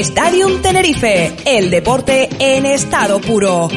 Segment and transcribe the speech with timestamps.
[0.00, 3.68] Stadium Tenerife, el deporte en estado puro.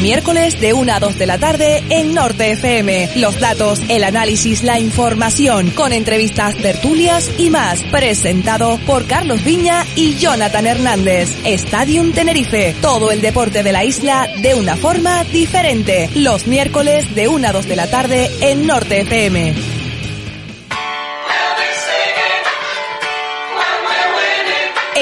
[0.00, 3.10] Miércoles de 1 a 2 de la tarde en Norte FM.
[3.16, 7.82] Los datos, el análisis, la información, con entrevistas, tertulias y más.
[7.90, 11.28] Presentado por Carlos Viña y Jonathan Hernández.
[11.44, 16.08] Stadium Tenerife, todo el deporte de la isla de una forma diferente.
[16.14, 19.77] Los miércoles de 1 a 2 de la tarde en Norte FM.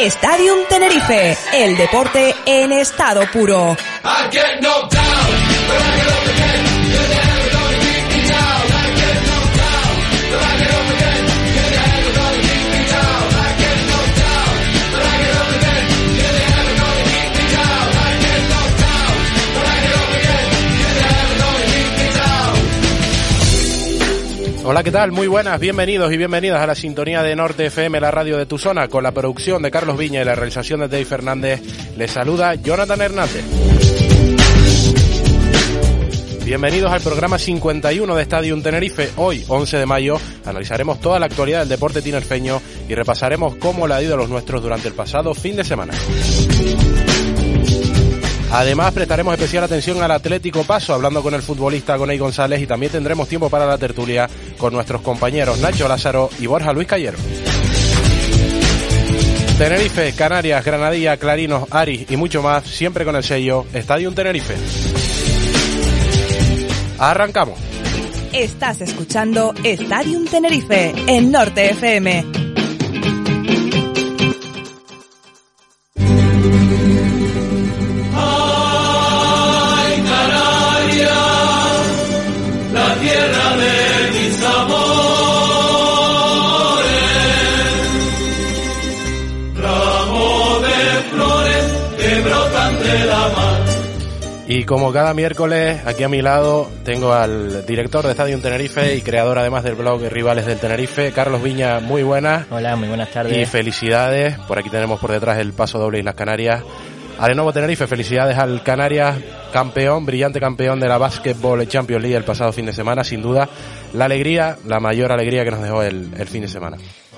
[0.04, 3.76] Stadium Tenerife, el deporte en estado puro.
[24.68, 25.12] Hola, ¿qué tal?
[25.12, 28.58] Muy buenas, bienvenidos y bienvenidas a la sintonía de Norte FM, la radio de tu
[28.58, 31.62] zona, con la producción de Carlos Viña y la realización de Dave Fernández.
[31.96, 33.44] Les saluda Jonathan Hernández.
[36.44, 39.10] Bienvenidos al programa 51 de Stadium Tenerife.
[39.14, 43.94] Hoy, 11 de mayo, analizaremos toda la actualidad del deporte tinerfeño y repasaremos cómo le
[43.94, 45.92] ha ido a los nuestros durante el pasado fin de semana.
[48.56, 52.90] Además, prestaremos especial atención al Atlético Paso, hablando con el futbolista Gonei González y también
[52.90, 57.18] tendremos tiempo para la tertulia con nuestros compañeros Nacho Lázaro y Borja Luis Cayero.
[59.58, 64.54] Tenerife, Canarias, Granadilla, Clarinos, Aris y mucho más, siempre con el sello Estadio Tenerife.
[66.98, 67.58] Arrancamos.
[68.32, 72.45] Estás escuchando Stadium Tenerife en Norte FM.
[94.48, 99.02] Y como cada miércoles, aquí a mi lado tengo al director de Estadio Tenerife y
[99.02, 102.46] creador además del blog Rivales del Tenerife, Carlos Viña, muy buenas.
[102.50, 103.36] Hola, muy buenas tardes.
[103.36, 106.62] Y felicidades, por aquí tenemos por detrás el paso doble Islas Canarias.
[107.18, 109.16] A nuevo Tenerife, felicidades al Canarias,
[109.52, 113.48] campeón, brillante campeón de la Basketball Champions League el pasado fin de semana, sin duda,
[113.94, 116.76] la alegría, la mayor alegría que nos dejó el, el fin de semana.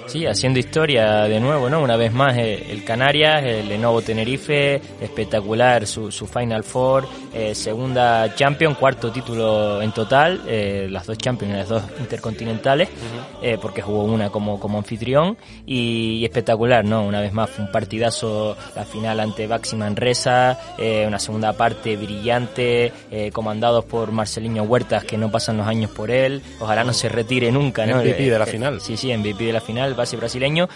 [0.09, 1.83] Sí, haciendo historia de nuevo, ¿no?
[1.83, 7.55] Una vez más eh, el Canarias, el Lenovo Tenerife, espectacular su, su Final Four, eh,
[7.55, 12.89] segunda Champion, cuarto título en total, eh, las dos Champions, las dos intercontinentales,
[13.61, 15.37] porque jugó una como, como anfitrión
[15.67, 17.05] y, espectacular, ¿no?
[17.07, 20.59] Una vez más fue un partidazo, la final ante Baxi Manresa,
[21.07, 22.93] una segunda parte brillante,
[23.33, 27.53] comandados por Marcelinho Huertas, que no pasan los años por él, ojalá no se retire
[27.53, 27.97] nunca, ¿no?
[27.99, 28.81] MVP de la final.
[28.81, 30.69] Sí, sí, MVP de la final base brasileño.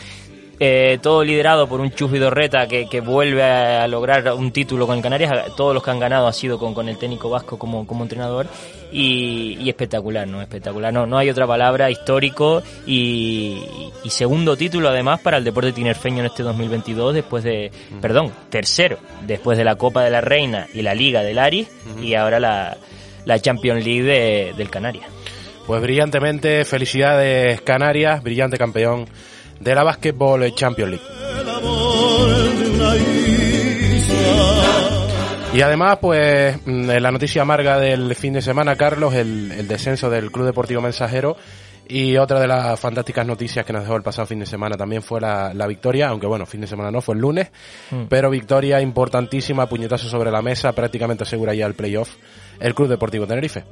[0.64, 4.96] Eh, todo liderado por un Chus Vidorreta que, que vuelve a, lograr un título con
[4.96, 5.56] el Canarias.
[5.56, 8.46] Todos los que han ganado ha sido con, con el técnico vasco como, como entrenador.
[8.92, 10.40] Y, y, espectacular, ¿no?
[10.40, 10.92] Espectacular.
[10.92, 13.64] No, no hay otra palabra, histórico y,
[14.04, 18.98] y, segundo título además para el deporte tinerfeño en este 2022 después de, perdón, tercero,
[19.26, 21.68] después de la Copa de la Reina y la Liga del Aris
[22.00, 22.76] y ahora la,
[23.24, 25.06] la Champions League de, del Canarias.
[25.66, 29.06] Pues brillantemente, felicidades Canarias, brillante campeón
[29.60, 31.22] de la Basketball Champions League.
[35.54, 40.08] Y además, pues, mm, la noticia amarga del fin de semana, Carlos, el, el, descenso
[40.08, 41.36] del Club Deportivo Mensajero.
[41.86, 45.02] Y otra de las fantásticas noticias que nos dejó el pasado fin de semana también
[45.02, 47.50] fue la, la victoria, aunque bueno, fin de semana no, fue el lunes,
[47.90, 48.04] mm.
[48.08, 52.14] pero victoria importantísima, puñetazo sobre la mesa, prácticamente asegura ya el playoff,
[52.60, 53.64] el Club Deportivo Tenerife.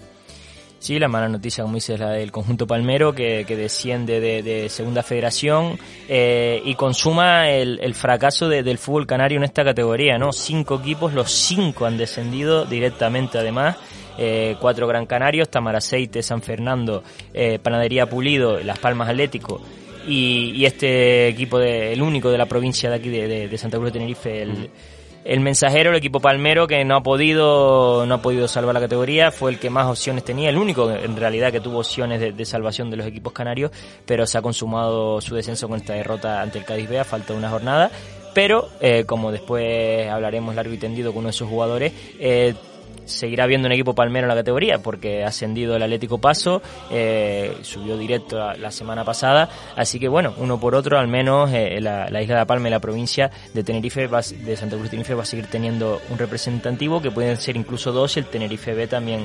[0.81, 4.71] Sí, la mala noticia, como dices, la del conjunto palmero que, que desciende de, de,
[4.71, 5.79] segunda federación
[6.09, 10.32] eh, y consuma el, fracaso de, del fútbol canario en esta categoría, ¿no?
[10.32, 13.77] Cinco equipos, los cinco han descendido directamente además.
[14.17, 17.05] Eh, cuatro Gran Canarios, Tamaraceite, San Fernando,
[17.35, 19.61] eh, Panadería Pulido, Las Palmas Atlético
[20.09, 23.93] y, este equipo, de, el único de la provincia de aquí de, de Santa Cruz
[23.93, 24.71] de Tenerife, el,
[25.22, 29.31] El mensajero, el equipo palmero, que no ha podido no ha podido salvar la categoría,
[29.31, 32.90] fue el que más opciones tenía, el único en realidad que tuvo opciones de, salvación
[32.90, 33.70] de los equipos canarios,
[34.06, 37.34] pero se ha consumado su descenso con esta derrota ante el Cádiz B a falta
[37.34, 37.90] una jornada.
[38.32, 42.55] Pero, eh, como después hablaremos largo y tendido con uno de sus jugadores, eh,
[43.05, 47.56] seguirá viendo un equipo palmero en la categoría porque ha ascendido el Atlético Paso, eh,
[47.62, 52.23] subió directo la, semana pasada, así que bueno, uno por otro, al menos eh, la,
[52.23, 55.26] isla de Palma y la provincia de Tenerife, de Santa Cruz de Tenerife va a
[55.26, 59.20] seguir teniendo un representativo que pueden ser incluso dos y el Tenerife B también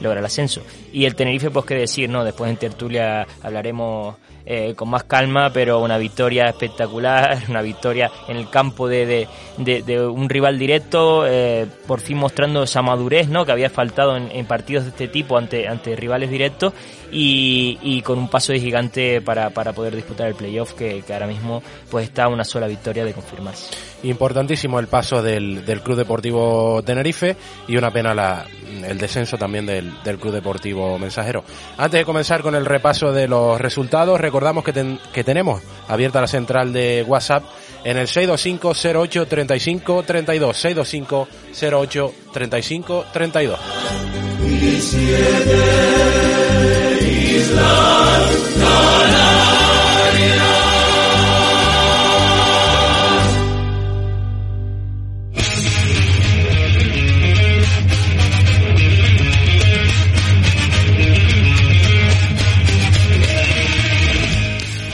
[0.00, 0.62] logra el ascenso.
[0.92, 2.24] Y el Tenerife, pues qué decir, ¿no?
[2.24, 8.36] Después en tertulia hablaremos eh, con más calma, pero una victoria espectacular, una victoria en
[8.36, 9.28] el campo de,
[9.58, 13.44] de, un rival directo, eh, por fin mostrando esa madurez ¿no?
[13.44, 16.72] que había faltado en, partidos de este tipo ante, ante rivales directos
[17.12, 21.26] y, con un paso de gigante para, para poder disputar el playoff que, que ahora
[21.26, 23.76] mismo pues está una sola victoria de confirmarse.
[24.04, 27.36] Importantísimo el paso del, del Club Deportivo Tenerife
[27.68, 28.46] y una pena
[28.84, 31.44] el descenso también del, del, Club Deportivo Mensajero.
[31.76, 36.26] Antes de comenzar con el repaso de los resultados, recordamos que, que tenemos abierta la
[36.26, 37.44] central de WhatsApp
[37.84, 38.72] en el 625
[39.08, 39.26] 08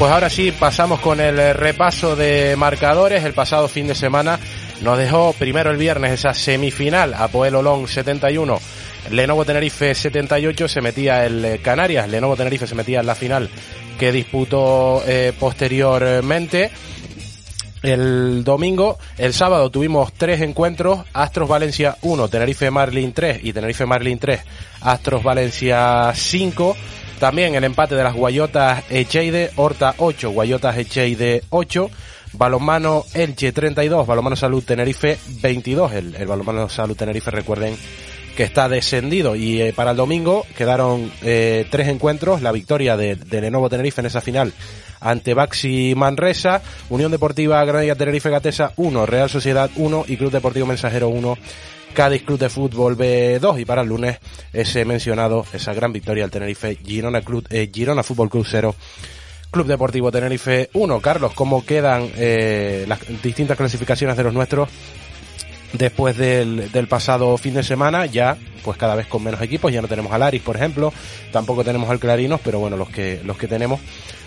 [0.08, 3.24] pues ahora sí pasamos con el repaso de marcadores.
[3.24, 4.38] El pasado fin de semana
[4.80, 8.58] nos dejó primero el viernes esa semifinal, Apoel Olón 71,
[9.10, 13.48] Lenovo Tenerife 78, se metía el Canarias, Lenovo Tenerife se metía en la final
[13.98, 16.70] que disputó eh, posteriormente.
[17.82, 23.86] El domingo, el sábado tuvimos tres encuentros, Astros Valencia 1, Tenerife Marlin 3 y Tenerife
[23.86, 24.40] Marlin 3,
[24.80, 26.76] Astros Valencia 5.
[27.20, 31.90] También el empate de las Guayotas Echeide, Horta 8, Guayotas Echeide 8.
[32.34, 35.92] Balonmano Elche 32, Balonmano Salud Tenerife 22.
[35.92, 37.76] El, el Balonmano Salud Tenerife, recuerden
[38.38, 39.34] que está descendido.
[39.34, 42.40] Y eh, para el domingo quedaron eh, tres encuentros.
[42.40, 44.52] La victoria de, Lenovo Tenerife en esa final
[45.00, 50.66] ante Baxi Manresa, Unión Deportiva Granada Tenerife Gatesa 1, Real Sociedad 1 y Club Deportivo
[50.66, 51.36] Mensajero 1
[51.94, 54.18] Cádiz Club de Fútbol B2 y para el lunes
[54.52, 58.72] ese mencionado, esa gran victoria al Tenerife Girona, Club, eh, Girona Fútbol Club 0.
[59.50, 61.00] Club Deportivo Tenerife 1.
[61.00, 62.08] Carlos, ¿cómo quedan
[62.86, 64.68] las distintas clasificaciones de los nuestros
[65.72, 68.06] después del, del, pasado fin de semana?
[68.06, 69.72] Ya, pues cada vez con menos equipos.
[69.72, 70.92] Ya no tenemos al Aris, por ejemplo.
[71.32, 73.80] Tampoco tenemos al Clarinos, pero bueno, los que, los que tenemos.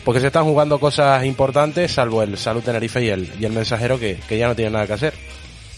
[0.03, 3.99] Porque se están jugando cosas importantes, salvo el Salud Tenerife y el, y el Mensajero,
[3.99, 5.13] que, que ya no tienen nada que hacer.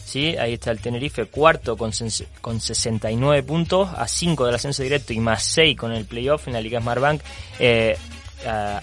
[0.05, 1.91] Sí, ahí está el Tenerife, cuarto con,
[2.39, 6.53] con 69 puntos, a 5 del ascenso directo y más 6 con el playoff en
[6.53, 7.21] la Liga Smartbank.
[7.57, 7.97] Eh,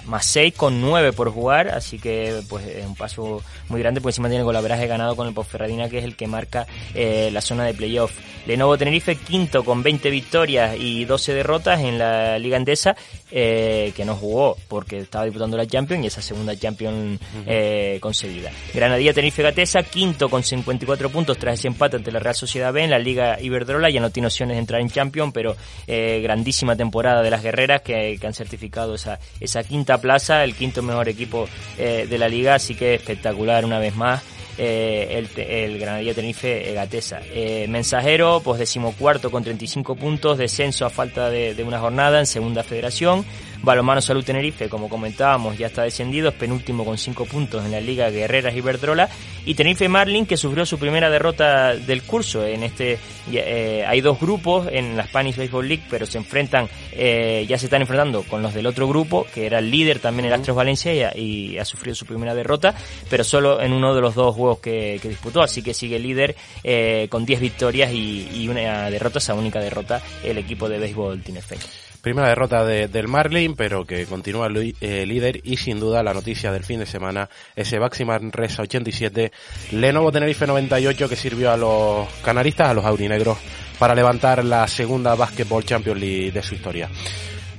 [0.06, 4.14] más 6 con 9 por jugar, así que pues es un paso muy grande, pues
[4.14, 7.64] encima tiene colaboraje ganado con el Ponferradina, que es el que marca eh, la zona
[7.64, 8.12] de playoff.
[8.46, 12.96] Lenovo Tenerife, quinto con 20 victorias y 12 derrotas en la Liga Endesa,
[13.30, 18.50] eh, que no jugó porque estaba disputando la Champions y esa segunda Champions eh, conseguida.
[18.72, 22.82] Granadilla Tenerife Gatesa, quinto con 54 puntos tras ese empate ante la Real Sociedad B
[22.82, 25.54] en la Liga Iberdrola, ya no tiene opciones de entrar en Champions, pero
[25.86, 30.54] eh, grandísima temporada de las guerreras que, que han certificado esa esa quinta plaza, el
[30.54, 31.48] quinto mejor equipo
[31.78, 34.22] eh, de la liga, así que espectacular una vez más.
[34.62, 37.20] Eh, el, Granadilla Tenerife Gatesa.
[37.32, 42.62] Eh, mensajero, pues decimocuarto con 35 puntos, descenso a falta de, una jornada en segunda
[42.62, 43.24] federación.
[43.62, 47.80] Balomano Salud Tenerife, como comentábamos, ya está descendido, es penúltimo con 5 puntos en la
[47.80, 49.08] Liga Guerreras Iberdrola.
[49.44, 52.44] Y Tenerife Marlin, que sufrió su primera derrota del curso.
[52.44, 52.98] En este
[53.32, 57.66] eh, hay dos grupos en la Spanish Baseball League, pero se enfrentan, eh, ya se
[57.66, 61.16] están enfrentando con los del otro grupo, que era el líder también el Astros Valencia
[61.16, 62.74] y, ha sufrido su primera derrota,
[63.08, 65.42] pero solo en uno de los dos juegos que, disputó.
[65.42, 70.00] Así que sigue líder eh, con 10 victorias y, y, una derrota, esa única derrota,
[70.24, 71.56] el equipo de béisbol Tinefe.
[72.02, 74.48] Primera derrota de, del Marlin, pero que continúa
[74.80, 79.30] eh, líder y sin duda la noticia del fin de semana, ese Baxi Manresa 87,
[79.72, 83.38] Lenovo Tenerife 98 que sirvió a los canaristas, a los aurinegros,
[83.78, 86.88] para levantar la segunda Basketball Champions League de su historia.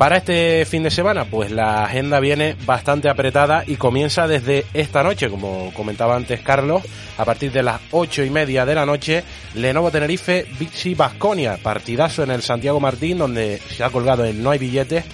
[0.02, 5.04] Para este fin de semana, pues la agenda viene bastante apretada y comienza desde esta
[5.04, 6.82] noche, como comentaba antes Carlos,
[7.20, 12.24] a partir de las ocho y media de la noche, Lenovo Tenerife, Bixi Basconia, partidazo
[12.24, 15.06] en el Santiago Martín, donde se ha colgado el No hay billetes,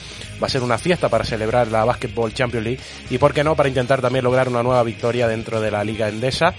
[0.41, 2.79] va a ser una fiesta para celebrar la Basketball Champions League
[3.09, 6.07] y, por qué no, para intentar también lograr una nueva victoria dentro de la Liga
[6.07, 6.53] Endesa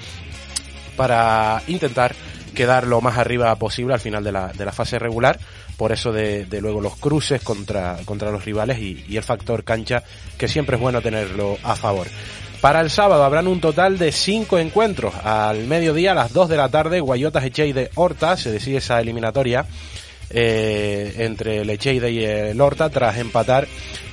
[0.99, 2.15] para intentar
[2.55, 5.39] quedar lo más arriba posible al final de la, de la fase regular.
[5.79, 9.65] Por eso de, de luego los cruces contra, contra los rivales y, y el factor
[9.65, 10.03] cancha,
[10.37, 12.09] que siempre es bueno tenerlo a favor.
[12.61, 15.15] Para el sábado habrán un total de cinco encuentros.
[15.23, 19.65] Al mediodía, a las 2 de la tarde, Guayotas Echeide Horta se decide esa eliminatoria
[20.31, 23.69] eh, entre el Echeide y el Horta tras empatar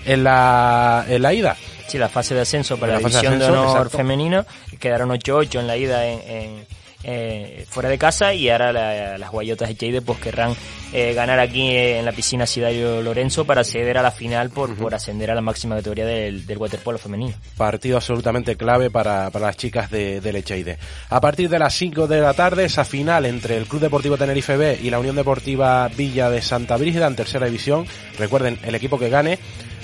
[0.05, 1.57] en la, en la ida.
[1.88, 3.98] Sí, la fase de ascenso para La la, de división de, ascenso, honor exacto.
[3.98, 4.45] femenino.
[4.79, 6.65] Quedaron 8-8 en la ida en, en,
[7.05, 10.55] eh, fuera de casa y ahora la- las guayotas de Cheide pues querrán
[10.93, 14.75] eh, ganar aquí eh, en la piscina Sidario Lorenzo para acceder a la final por,
[14.75, 17.33] por ascender a la máxima categoría del, del waterpolo femenino.
[17.57, 20.77] Partido absolutamente clave para, para las chicas de, de Lecheide.
[21.09, 24.57] A partir de las 5 de la tarde, esa final entre el Club Deportivo Tenerife
[24.57, 27.85] B y la Unión Deportiva Villa de Santa Brígida en tercera división.
[28.17, 29.38] Recuerden, el equipo que gane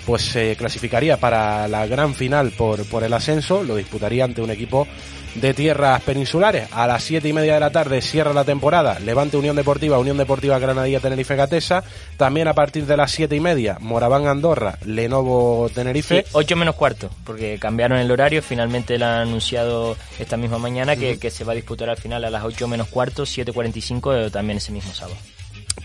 [0.06, 4.50] pues se clasificaría para la gran final por, por el ascenso, lo disputaría ante un
[4.50, 4.88] equipo
[5.36, 6.68] de tierras peninsulares.
[6.72, 10.18] A las siete y media de la tarde cierra la temporada Levante Unión Deportiva, Unión
[10.18, 11.84] Deportiva Granadilla Tenerife Gatesa.
[12.18, 16.24] También a partir de las siete y media Moraván Andorra, Lenovo Tenerife.
[16.24, 20.96] Sí, 8 menos cuarto, porque cambiaron el horario, finalmente lo han anunciado esta misma mañana
[20.96, 24.32] que, que se va a disputar al final a las 8 menos cuarto, 7.45 eh,
[24.32, 25.18] también ese mismo sábado.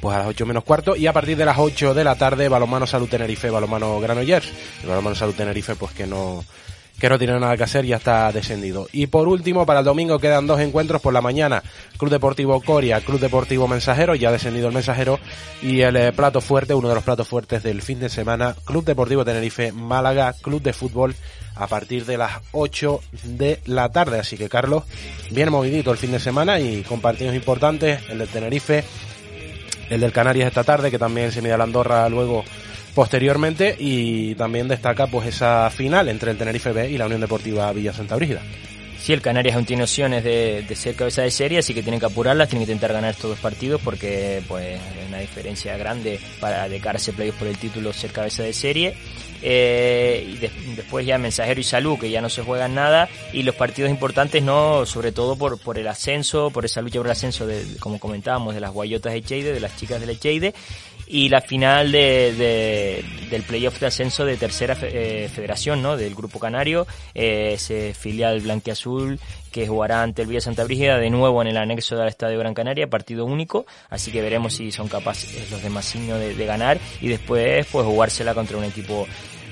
[0.00, 2.48] pues a las 8 menos cuarto y a partir de las 8 de la tarde
[2.48, 4.48] balonmano Salud Tenerife, balonmano Granollers.
[4.82, 6.44] El balonmano Salud Tenerife pues que no
[6.98, 8.88] que no tiene nada que hacer, ya está descendido.
[8.92, 11.62] Y por último, para el domingo quedan dos encuentros por la mañana.
[11.98, 15.18] Club Deportivo Coria, Club Deportivo Mensajero, ya ha descendido el Mensajero.
[15.62, 18.84] Y el eh, plato fuerte, uno de los platos fuertes del fin de semana, Club
[18.84, 21.14] Deportivo Tenerife, Málaga, Club de Fútbol,
[21.54, 24.18] a partir de las 8 de la tarde.
[24.18, 24.84] Así que, Carlos,
[25.30, 28.84] bien movidito el fin de semana y con partidos importantes, el del Tenerife,
[29.90, 32.44] el del Canarias esta tarde, que también se mide a la Andorra luego
[32.96, 37.70] posteriormente y también destaca pues esa final entre el Tenerife B y la Unión Deportiva
[37.72, 38.40] Villa Santa Brígida.
[38.98, 42.00] Sí, el Canarias aún tiene opciones de, de ser cabeza de serie, así que tienen
[42.00, 46.18] que apurarlas, tienen que intentar ganar estos dos partidos porque pues hay una diferencia grande
[46.40, 48.94] para de cara a ese playoff por el título ser cabeza de serie.
[49.42, 53.90] Eh, después ya Mensajero y Salud, que ya no se juegan nada, y los partidos
[53.90, 57.62] importantes no, sobre todo por, por el ascenso, por esa lucha por el ascenso, de,
[57.78, 60.54] como comentábamos, de las Guayotas de Cheide, de las chicas de Lecheide,
[61.06, 65.96] y la final de, de- del playoff de ascenso de tercera eh, federación, ¿no?
[65.96, 69.18] Del Grupo Canario, eh, ese filial blanquiazul
[69.52, 72.54] que jugará ante el Villa Santa Brígida de nuevo en el anexo del Estadio Gran
[72.54, 77.08] Canaria, partido único, así que veremos si son capaces los de Masiño de, ganar y
[77.08, 79.06] después pues jugársela contra un equipo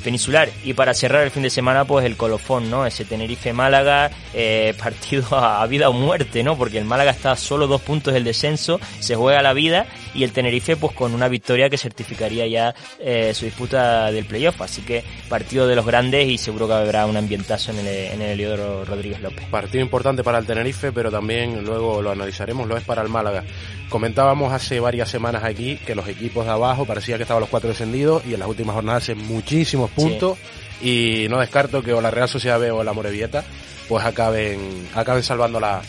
[0.05, 0.51] peninsular.
[0.63, 2.85] Y para cerrar el fin de semana, pues el colofón, ¿no?
[2.85, 6.57] Ese Tenerife-Málaga, eh, partido a, vida o muerte, ¿no?
[6.57, 10.33] Porque el Málaga está solo dos puntos del descenso, se juega la vida, y el
[10.33, 14.61] Tenerife, pues con una victoria que certificaría ya eh, su disputa del playoff.
[14.63, 18.23] Así que partido de los grandes y seguro que habrá un ambientazo en el, en
[18.23, 19.45] el Heliodoro Rodríguez López.
[19.51, 23.45] Partido importante para el Tenerife, pero también luego lo analizaremos, lo es para el Málaga.
[23.89, 27.71] Comentábamos hace varias semanas aquí que los equipos de abajo parecía que estaban los cuatro
[27.71, 30.39] descendidos y en las últimas jornadas hacen muchísimos puntos
[30.81, 33.45] y no descarto que o la Real Sociedad B o la Morevieta
[33.89, 35.83] pues acaben, acaben salvando la,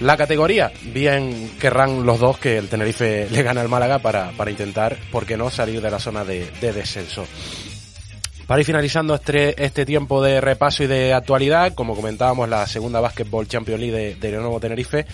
[0.00, 0.72] la categoría.
[0.82, 5.26] Bien querrán los dos que el Tenerife le gane al Málaga para, para intentar, ¿por
[5.26, 7.26] qué no?, salir de la zona de, de descenso.
[8.46, 13.00] Para ir finalizando este, este tiempo de repaso y de actualidad, como comentábamos, la segunda
[13.00, 15.04] Basketball Champions League de, de Tenerife,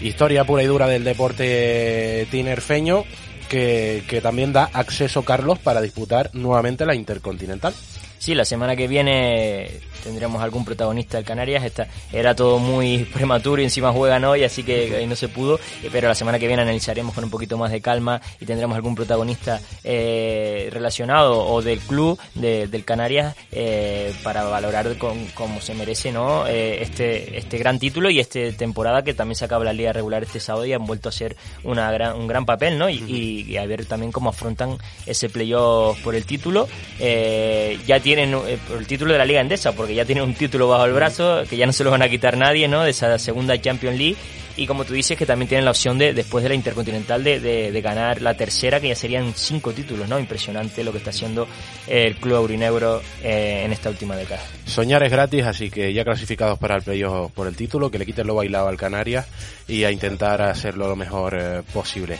[0.00, 3.04] historia pura y dura del deporte tinerfeño,
[3.50, 7.74] que, que también da acceso, Carlos, para disputar nuevamente la Intercontinental.
[8.20, 11.64] Sí, la semana que viene tendremos algún protagonista del Canarias.
[11.64, 15.54] Esta, era todo muy prematuro y encima juegan hoy, así que ahí no se pudo.
[15.82, 18.76] Eh, Pero la semana que viene analizaremos con un poquito más de calma y tendremos
[18.76, 25.62] algún protagonista eh, relacionado o del club de- del Canarias eh, para valorar con- como
[25.62, 29.64] se merece no Eh, este este gran título y esta temporada que también se acaba
[29.64, 32.76] la liga regular este sábado y han vuelto a ser una gran, un gran papel,
[32.76, 32.90] ¿no?
[32.90, 36.68] Y, y- y a ver también cómo afrontan ese playoff por el título.
[36.98, 40.66] Eh, ya tienen eh, el título de la Liga Endesa, porque ya tienen un título
[40.68, 42.82] bajo el brazo, que ya no se lo van a quitar nadie, ¿no?
[42.82, 44.16] De esa segunda Champions League.
[44.56, 47.38] Y como tú dices, que también tienen la opción de, después de la Intercontinental, de,
[47.38, 50.18] de- de ganar la tercera, que ya serían cinco títulos, ¿no?
[50.18, 51.46] Impresionante lo que está haciendo
[51.86, 54.42] el club aurinegro eh, en esta última década.
[54.66, 58.04] Soñar es gratis, así que ya clasificados para el playoff por el título, que le
[58.06, 59.26] quiten lo bailado al Canarias
[59.68, 62.18] y a intentar hacerlo lo mejor eh, posible.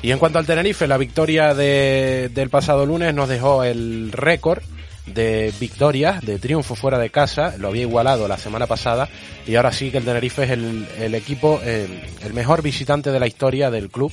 [0.00, 4.62] Y en cuanto al Tenerife, la victoria de- del pasado lunes nos dejó el récord
[5.06, 9.08] de victorias, de triunfo fuera de casa, lo había igualado la semana pasada
[9.46, 11.86] y ahora sí que el Tenerife es el, el equipo, eh,
[12.22, 14.12] el mejor visitante de la historia del club,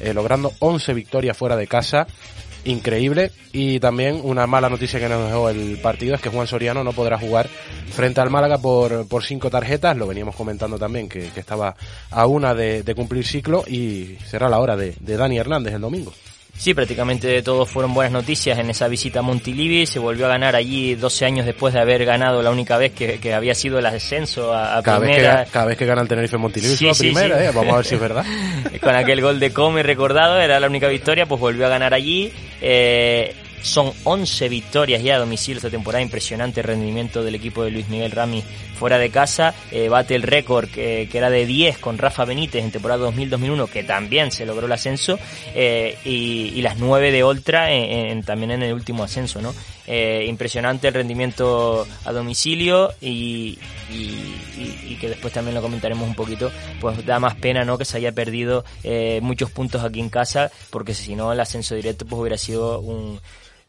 [0.00, 2.06] eh, logrando 11 victorias fuera de casa
[2.64, 3.30] increíble.
[3.52, 6.92] Y también una mala noticia que nos dejó el partido es que Juan Soriano no
[6.92, 7.48] podrá jugar
[7.90, 9.96] frente al Málaga por, por cinco tarjetas.
[9.96, 11.74] Lo veníamos comentando también que, estaba
[12.10, 16.12] a una de, cumplir ciclo y será la hora de, de Dani Hernández el domingo.
[16.56, 19.86] Sí, prácticamente todos fueron buenas noticias en esa visita a Montilivi.
[19.86, 23.34] Se volvió a ganar allí 12 años después de haber ganado la única vez que,
[23.34, 25.36] había sido el ascenso a, cada primera.
[25.36, 27.50] Vez que, cada vez que gana el Tenerife en Montilivi es la primera, ¿eh?
[27.52, 28.24] vamos a ver si es verdad.
[28.80, 32.32] Con aquel gol de Come recordado, era la única victoria, pues volvió a ganar allí.
[32.60, 37.88] Eh, son 11 victorias ya a domicilio esta temporada, impresionante rendimiento del equipo de Luis
[37.88, 38.42] Miguel Rami
[38.82, 42.72] fuera de casa, eh, bate el récord que, era de 10 con Rafa Benítez en
[42.72, 45.20] temporada 2000-2001, que también se logró el ascenso,
[45.54, 49.54] eh, y, las 9 de Oltra en, también en el último ascenso, ¿no?
[49.86, 53.56] Eh, impresionante el rendimiento a domicilio y,
[53.88, 57.78] y, que después también lo comentaremos un poquito, pues da más pena, ¿no?
[57.78, 58.64] Que se haya perdido
[59.20, 63.20] muchos puntos aquí en casa, porque si no el ascenso directo pues hubiera sido un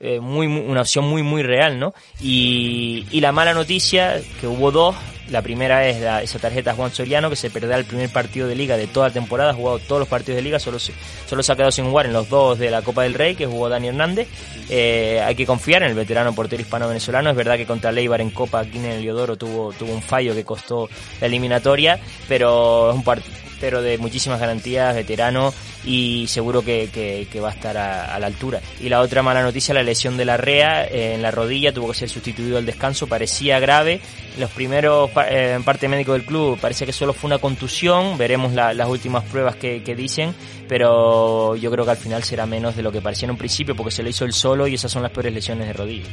[0.04, 1.94] eh, muy, una opción muy, muy real, ¿no?
[2.22, 4.96] Y, y, la mala noticia, que hubo dos,
[5.30, 5.98] la primera es
[6.30, 9.14] esa tarjeta Juan Soriano, que se perderá el primer partido de liga de toda la
[9.14, 12.06] temporada, ha jugado todos los partidos de liga, solo solo se ha quedado sin jugar
[12.06, 14.28] en los dos de la Copa del Rey, que jugó Dani Hernández.
[14.70, 18.32] Eh, hay que confiar en el veterano portero hispano-venezolano, es verdad que contra Leibar en
[18.32, 20.90] Copa, aquí en el Leodoro, tuvo, tuvo un fallo que costó
[21.22, 25.54] la eliminatoria, pero es un partido pero de muchísimas garantías, veterano
[25.86, 26.90] y seguro que,
[27.32, 28.60] que, va a estar a, la altura.
[28.82, 31.88] Y la otra mala noticia, la lesión de la REA eh, en la rodilla, tuvo
[31.88, 34.02] que ser sustituido al descanso, parecía grave.
[34.38, 38.90] Los primeros eh, parte médico del club parece que solo fue una contusión, veremos las
[38.90, 40.36] últimas pruebas que, que, dicen,
[40.68, 43.78] pero yo creo que al final será menos de lo que parecía en un principio
[43.78, 46.10] porque se lo hizo el solo y esas son las peores lesiones de rodilla.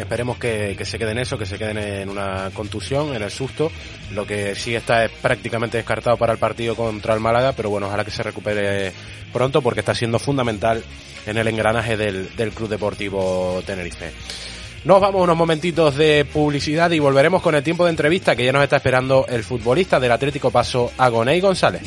[0.00, 3.70] Esperemos que, se queden eso, que se queden en una contusión, en el susto.
[4.12, 7.86] Lo que sí está es prácticamente descartado para el partido contra el Málaga, pero bueno,
[7.86, 8.92] ojalá que se recupere
[9.30, 10.82] pronto porque está siendo fundamental
[11.26, 14.10] en el engranaje del, del Club Deportivo Tenerife.
[14.84, 18.52] Nos vamos unos momentitos de publicidad y volveremos con el tiempo de entrevista que ya
[18.52, 21.82] nos está esperando el futbolista del Atlético Paso, Agoney González.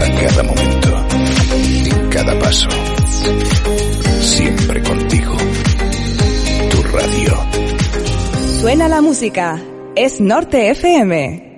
[0.00, 1.06] En cada momento,
[1.54, 2.93] en cada paso
[4.20, 5.36] Siempre contigo.
[6.70, 7.32] Tu radio.
[8.60, 9.60] Suena la música.
[9.94, 11.53] Es Norte FM.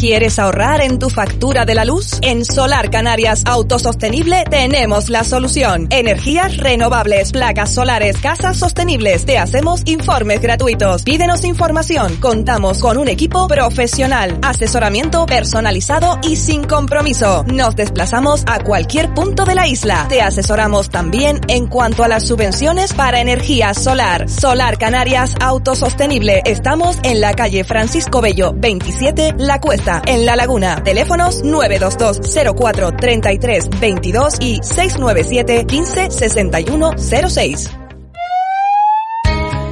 [0.07, 2.21] ¿Quieres ahorrar en tu factura de la luz?
[2.23, 5.89] En Solar Canarias Autosostenible tenemos la solución.
[5.91, 9.27] Energías renovables, placas solares, casas sostenibles.
[9.27, 11.03] Te hacemos informes gratuitos.
[11.03, 12.19] Pídenos información.
[12.19, 17.45] Contamos con un equipo profesional, asesoramiento personalizado y sin compromiso.
[17.53, 20.07] Nos desplazamos a cualquier punto de la isla.
[20.09, 24.31] Te asesoramos también en cuanto a las subvenciones para energía solar.
[24.31, 26.43] Solar Canarias Autosostenible.
[26.45, 30.83] Estamos en la calle Francisco Bello 27, La Cuesta en La Laguna.
[30.83, 32.21] Teléfonos 922
[32.55, 37.71] 04 33 22 y 697 15 61 06.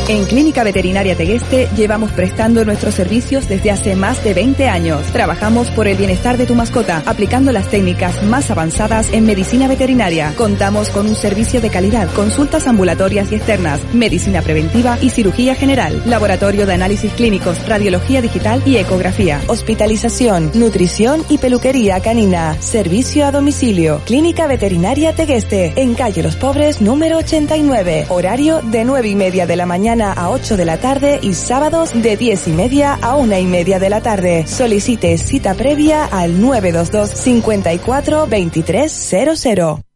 [0.07, 5.03] En Clínica Veterinaria Tegueste llevamos prestando nuestros servicios desde hace más de 20 años.
[5.13, 10.33] Trabajamos por el bienestar de tu mascota, aplicando las técnicas más avanzadas en medicina veterinaria.
[10.35, 16.01] Contamos con un servicio de calidad, consultas ambulatorias y externas, medicina preventiva y cirugía general,
[16.05, 23.31] laboratorio de análisis clínicos, radiología digital y ecografía, hospitalización, nutrición y peluquería canina, servicio a
[23.31, 24.01] domicilio.
[24.05, 29.55] Clínica Veterinaria Tegueste, en calle Los Pobres número 89, horario de 9 y media de
[29.55, 33.37] la mañana a 8 de la tarde y sábados de 10 y media a 1
[33.39, 34.47] y media de la tarde.
[34.47, 39.90] Solicite cita previa al 922 54 2300.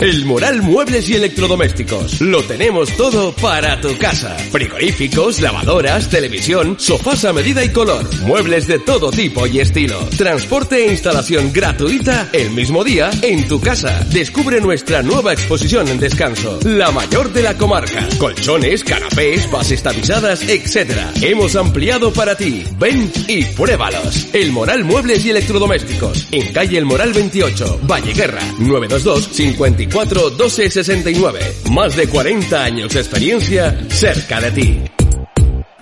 [0.00, 2.22] El Moral Muebles y Electrodomésticos.
[2.22, 4.34] Lo tenemos todo para tu casa.
[4.50, 8.08] Frigoríficos, lavadoras, televisión, sofás a medida y color.
[8.22, 9.98] Muebles de todo tipo y estilo.
[10.16, 14.02] Transporte e instalación gratuita el mismo día en tu casa.
[14.10, 16.58] Descubre nuestra nueva exposición en descanso.
[16.64, 18.08] La mayor de la comarca.
[18.16, 20.98] Colchones, canapés, bases tapizadas, etc.
[21.20, 22.64] Hemos ampliado para ti.
[22.78, 24.28] Ven y pruébalos.
[24.32, 26.26] El Moral Muebles y Electrodomésticos.
[26.32, 31.40] En calle El Moral 28, Valle Guerra, 922 54 12 69.
[31.70, 34.89] Más de 40 años de experiencia cerca de ti.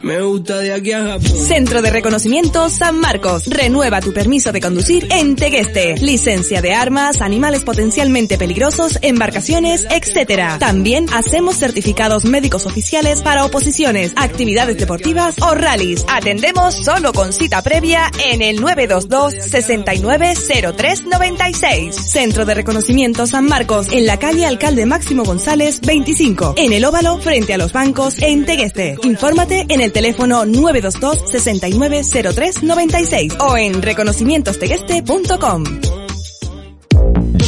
[0.00, 1.22] Me gusta de aquí a Japón.
[1.22, 3.46] Centro de Reconocimiento San Marcos.
[3.46, 5.96] Renueva tu permiso de conducir en Tegueste.
[5.96, 10.58] Licencia de armas, animales potencialmente peligrosos, embarcaciones, etc.
[10.60, 16.04] También hacemos certificados médicos oficiales para oposiciones, actividades deportivas o rallies.
[16.08, 21.96] Atendemos solo con cita previa en el 922 690396.
[21.96, 26.54] Centro de Reconocimiento San Marcos en la calle Alcalde Máximo González 25.
[26.56, 28.94] En el óvalo frente a los bancos en Tegueste.
[29.02, 35.97] Infórmate en el teléfono 922 690396 o en reconocimientostegueste.com.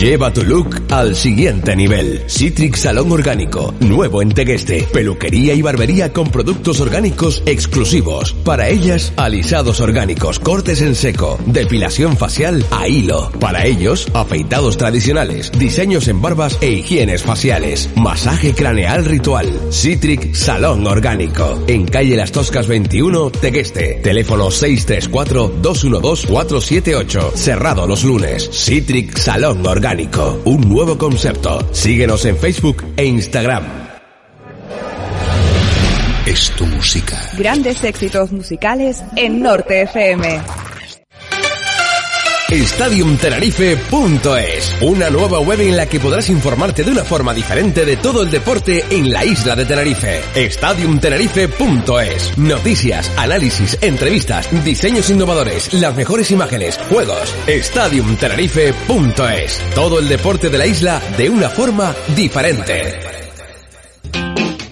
[0.00, 2.24] Lleva tu look al siguiente nivel.
[2.26, 4.88] Citrix Salón Orgánico, nuevo en Tegueste.
[4.90, 8.32] Peluquería y barbería con productos orgánicos exclusivos.
[8.32, 13.30] Para ellas, alisados orgánicos, cortes en seco, depilación facial a hilo.
[13.40, 17.90] Para ellos, afeitados tradicionales, diseños en barbas e higienes faciales.
[17.94, 19.52] Masaje craneal ritual.
[19.70, 21.62] Citrix Salón Orgánico.
[21.66, 24.00] En calle Las Toscas 21, Tegueste.
[24.02, 27.34] Teléfono 634-212-478.
[27.34, 28.48] Cerrado los lunes.
[28.50, 29.89] Citrix Salón Orgánico.
[30.44, 31.66] Un nuevo concepto.
[31.72, 33.64] Síguenos en Facebook e Instagram.
[36.24, 37.20] Es tu música.
[37.36, 40.69] Grandes éxitos musicales en Norte FM.
[42.50, 48.24] StadiumTenerife.es, una nueva web en la que podrás informarte de una forma diferente de todo
[48.24, 50.20] el deporte en la isla de Tenerife.
[50.50, 57.32] StadiumTenerife.es, noticias, análisis, entrevistas, diseños innovadores, las mejores imágenes, juegos.
[57.46, 62.98] StadiumTenerife.es, todo el deporte de la isla de una forma diferente.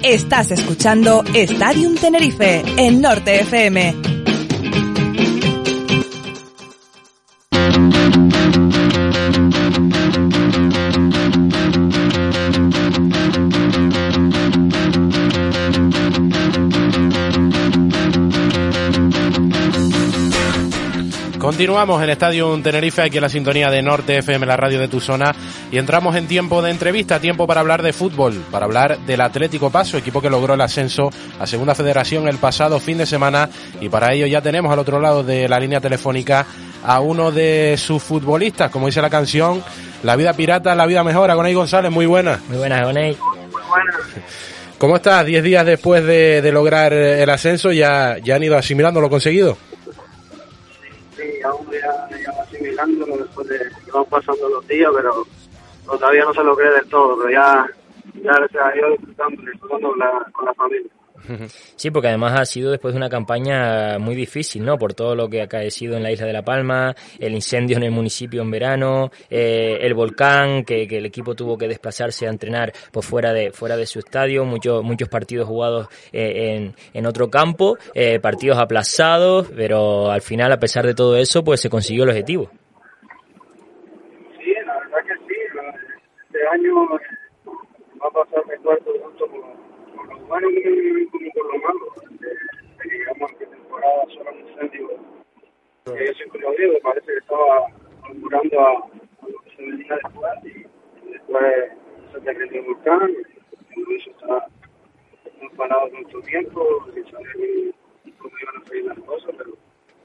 [0.03, 4.18] Estás escuchando Stadium Tenerife en Norte FM.
[21.49, 25.01] Continuamos en Estadio Tenerife, aquí en la sintonía de Norte FM, la radio de tu
[25.01, 25.35] zona,
[25.73, 29.71] y entramos en tiempo de entrevista, tiempo para hablar de fútbol, para hablar del Atlético
[29.71, 31.09] Paso, equipo que logró el ascenso
[31.41, 33.49] a Segunda Federación el pasado fin de semana,
[33.81, 36.45] y para ello ya tenemos al otro lado de la línea telefónica
[36.85, 39.65] a uno de sus futbolistas, como dice la canción,
[40.03, 41.33] La vida pirata, la vida mejora.
[41.33, 42.41] Gonay González, muy buena.
[42.49, 43.17] Muy buenas, Gonay.
[44.77, 45.25] ¿Cómo estás?
[45.25, 49.57] Diez días después de, de lograr el ascenso, ya, ya han ido asimilando lo conseguido.
[51.39, 55.25] Sí, aún ya, ya asimilándolo después de que van pasando los días, pero
[55.87, 57.67] todavía no se lo cree del todo, pero ya,
[58.15, 60.91] ya gracias a Dios disfrutando, disfrutando la, con la familia.
[61.77, 64.79] Sí, porque además ha sido después de una campaña muy difícil, ¿no?
[64.79, 67.83] Por todo lo que ha acaecido en la isla de La Palma, el incendio en
[67.83, 72.73] el municipio en verano, eh, el volcán, que, el equipo tuvo que desplazarse a entrenar
[72.91, 77.31] pues fuera de fuera de su estadio, muchos muchos partidos jugados eh, en, en otro
[77.31, 82.05] campo, eh, partidos aplazados, pero al final, a pesar de todo eso, pues se consiguió
[82.05, 82.51] el objetivo.
[84.39, 85.35] Sí, la verdad que sí.
[86.27, 89.58] Este año va a pasar mi cuarto junto con
[90.29, 90.49] bueno
[91.11, 91.87] como por lo malo.
[92.21, 94.91] Eh, digamos que temporada solo un incendio.
[95.87, 97.67] Eh, yo siempre lo digo, parece que estaba
[98.03, 101.73] augurando a, a lo que se venía después y después
[102.13, 103.11] se derritió el volcán
[103.77, 104.47] y eso está
[105.41, 107.75] hemos parado mucho tiempo sin saber
[108.19, 109.51] cómo iban a salir las cosas, pero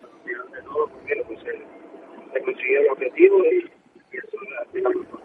[0.04, 3.72] al final de todo, pues mira, pues se, consiguió el objetivo y,
[4.12, 4.38] y eso
[4.74, 5.23] es lo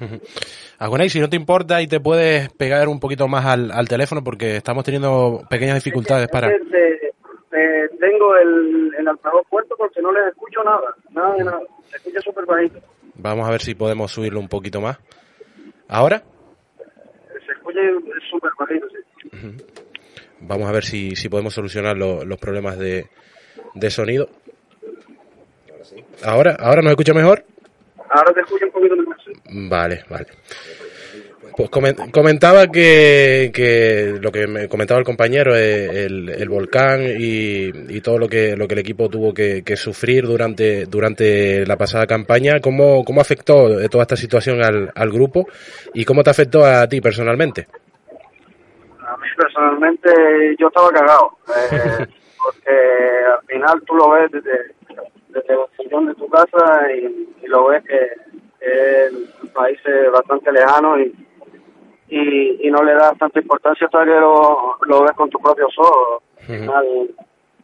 [0.78, 4.22] Agonay, si no te importa y te puedes pegar un poquito más al, al teléfono
[4.22, 6.48] porque estamos teniendo pequeñas dificultades para...
[6.48, 6.58] Te,
[7.50, 11.96] te, tengo el, el altavoz puesto porque no les escucho nada, nada de nada, se
[11.96, 12.80] escucha súper bajito.
[13.14, 14.98] Vamos a ver si podemos subirlo un poquito más.
[15.88, 16.22] ¿Ahora?
[17.46, 17.80] Se escucha
[18.30, 19.64] súper bajito, sí.
[20.40, 23.06] Vamos a ver si, si podemos solucionar lo, los problemas de,
[23.74, 24.28] de sonido.
[26.24, 26.56] ¿Ahora?
[26.58, 27.44] ¿Ahora nos escucha mejor?
[28.10, 29.16] Ahora te escucho un poquito mejor.
[29.50, 30.26] Vale, vale.
[31.56, 37.68] Pues comentaba que, que, lo que me comentaba el compañero, eh, el, el volcán y,
[37.88, 41.76] y, todo lo que, lo que el equipo tuvo que, que, sufrir durante, durante la
[41.76, 45.46] pasada campaña, ¿cómo, cómo afectó toda esta situación al, al grupo
[45.92, 47.68] y cómo te afectó a ti personalmente?
[49.06, 50.10] A mí personalmente
[50.58, 51.38] yo estaba cagado,
[51.70, 52.06] eh,
[52.42, 52.76] porque
[53.32, 54.74] al final tú lo ves desde,
[55.34, 58.12] desde la sillón de tu casa y, y lo ves que
[58.60, 59.78] es un país
[60.12, 61.12] bastante lejano y
[62.08, 65.74] y, y no le das tanta importancia hasta que lo, lo ves con tus propios
[65.78, 66.22] ojos.
[66.46, 67.08] Final,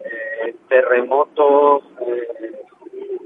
[0.01, 2.63] eh, terremotos, eh,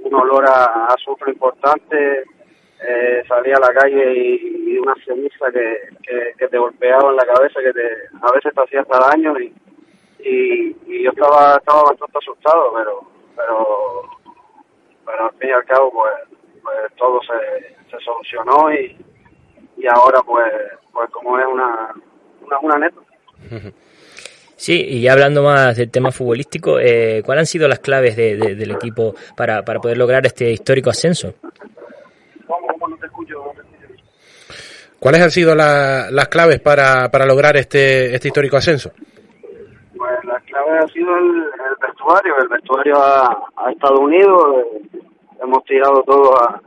[0.03, 2.25] un olor a, azufre importante,
[2.87, 5.89] eh, salía a la calle y, una ceniza que,
[6.37, 7.89] que, te golpeaba en la cabeza, que te,
[8.21, 9.55] a veces te hacía hasta daño y,
[10.19, 13.01] y, y yo estaba, estaba bastante asustado, pero,
[13.35, 14.03] pero,
[15.05, 16.13] pero al fin y al cabo pues,
[16.63, 18.97] pues todo se, se solucionó y,
[19.77, 20.53] y ahora pues
[20.93, 21.95] pues como es una,
[22.43, 23.13] una, una anécdota.
[24.57, 28.37] Sí, y ya hablando más del tema futbolístico, eh, ¿cuáles han sido las claves de,
[28.37, 31.35] de, del equipo para, para poder lograr este histórico ascenso?
[35.05, 38.91] ¿Cuáles han sido la, las claves para, para lograr este, este histórico ascenso?
[39.95, 41.74] Pues las claves ha sido el, el
[42.05, 45.01] vestuario, el vestuario ha, ha estado unido, eh,
[45.43, 46.61] hemos tirado todo a,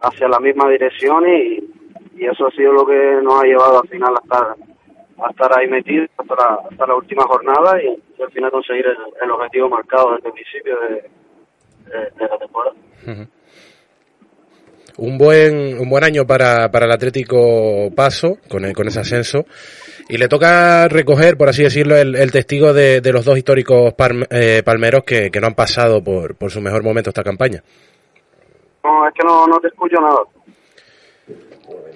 [0.00, 1.74] hacia la misma dirección y,
[2.16, 6.34] eso ha sido lo que nos ha llevado al final a estar, ahí metidos hasta
[6.36, 8.86] la, hasta la última jornada y, al final conseguir
[9.20, 11.10] el, objetivo marcado desde el principio de,
[12.18, 12.76] la temporada.
[14.96, 19.44] Un buen, un buen año para, para el Atlético Paso, con, el, con ese ascenso,
[20.08, 23.94] y le toca recoger, por así decirlo, el, el testigo de, de, los dos históricos
[23.94, 27.62] palm, eh, palmeros que, que no han pasado por, por su mejor momento esta campaña.
[28.84, 30.18] No, es que no, no te escucho nada.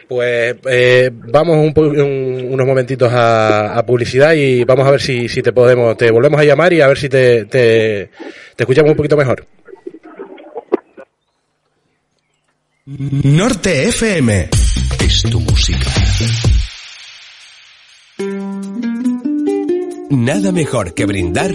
[0.09, 5.29] Pues eh, vamos un, un, unos momentitos a, a, publicidad y vamos a ver si,
[5.29, 8.11] si te podemos, te volvemos a llamar y a ver si te, te,
[8.57, 9.45] te escuchamos un poquito mejor.
[12.87, 14.49] Norte FM
[15.05, 15.91] es tu música.
[20.11, 21.53] Nada mejor que brindar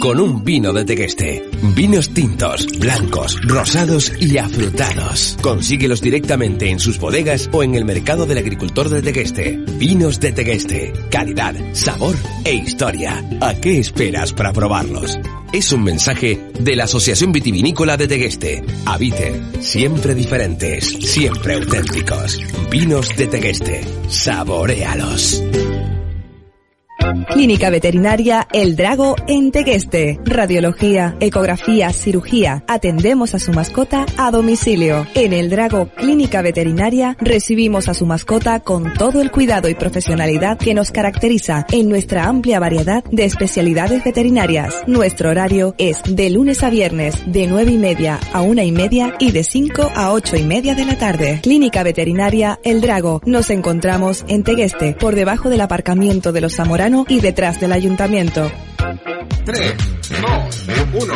[0.00, 1.48] con un vino de Tequeste.
[1.76, 5.36] Vinos tintos, blancos, rosados y afrutados.
[5.40, 9.56] Consíguelos directamente en sus bodegas o en el mercado del agricultor de Tequeste.
[9.78, 10.92] Vinos de Tequeste.
[11.10, 13.24] Calidad, sabor e historia.
[13.40, 15.16] ¿A qué esperas para probarlos?
[15.52, 18.64] Es un mensaje de la Asociación Vitivinícola de Tegueste.
[18.84, 22.40] Habite, siempre diferentes, siempre auténticos.
[22.68, 23.84] Vinos de Tegueste.
[24.08, 25.40] Saborealos.
[27.28, 30.18] Clínica Veterinaria El Drago en Tegueste.
[30.24, 32.64] Radiología, ecografía, cirugía.
[32.66, 35.06] Atendemos a su mascota a domicilio.
[35.14, 40.58] En El Drago Clínica Veterinaria recibimos a su mascota con todo el cuidado y profesionalidad
[40.58, 44.74] que nos caracteriza en nuestra amplia variedad de especialidades veterinarias.
[44.86, 49.14] Nuestro horario es de lunes a viernes de 9 y media a una y media
[49.18, 51.40] y de 5 a 8 y media de la tarde.
[51.42, 53.20] Clínica Veterinaria El Drago.
[53.26, 58.50] Nos encontramos en Tegueste, por debajo del aparcamiento de los Zamoranos y detrás del ayuntamiento.
[59.44, 59.74] 3,
[60.22, 61.14] 2, 1.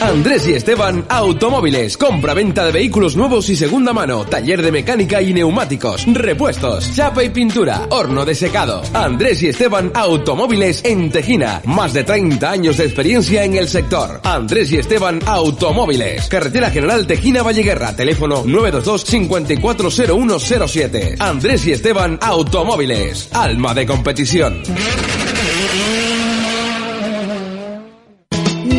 [0.00, 1.96] Andrés y Esteban Automóviles.
[1.96, 4.24] Compra-venta de vehículos nuevos y segunda mano.
[4.24, 6.04] Taller de mecánica y neumáticos.
[6.06, 6.94] Repuestos.
[6.94, 7.86] Chapa y pintura.
[7.90, 8.82] Horno de secado.
[8.92, 11.62] Andrés y Esteban Automóviles en Tejina.
[11.64, 14.20] Más de 30 años de experiencia en el sector.
[14.24, 16.28] Andrés y Esteban Automóviles.
[16.28, 17.96] Carretera General Tejina Valleguerra.
[17.96, 21.16] Teléfono 922 540107.
[21.18, 23.28] Andrés y Esteban Automóviles.
[23.32, 24.62] Alma de competición.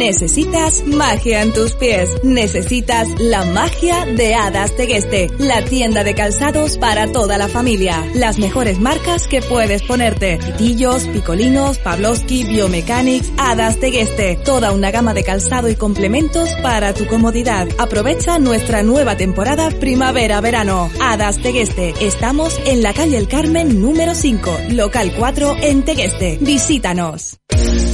[0.05, 2.07] Necesitas magia en tus pies.
[2.21, 8.07] Necesitas la magia de Hadas Tegueste, la tienda de calzados para toda la familia.
[8.13, 10.37] Las mejores marcas que puedes ponerte.
[10.37, 14.37] Pitillos, Picolinos, Pavlovsky, Biomechanics, Hadas Tegueste.
[14.45, 17.67] Toda una gama de calzado y complementos para tu comodidad.
[17.79, 20.91] Aprovecha nuestra nueva temporada primavera-verano.
[21.01, 21.95] Hadas Tegueste.
[21.99, 26.37] Estamos en la calle El Carmen número 5, local 4 en Tegueste.
[26.41, 27.39] Visítanos.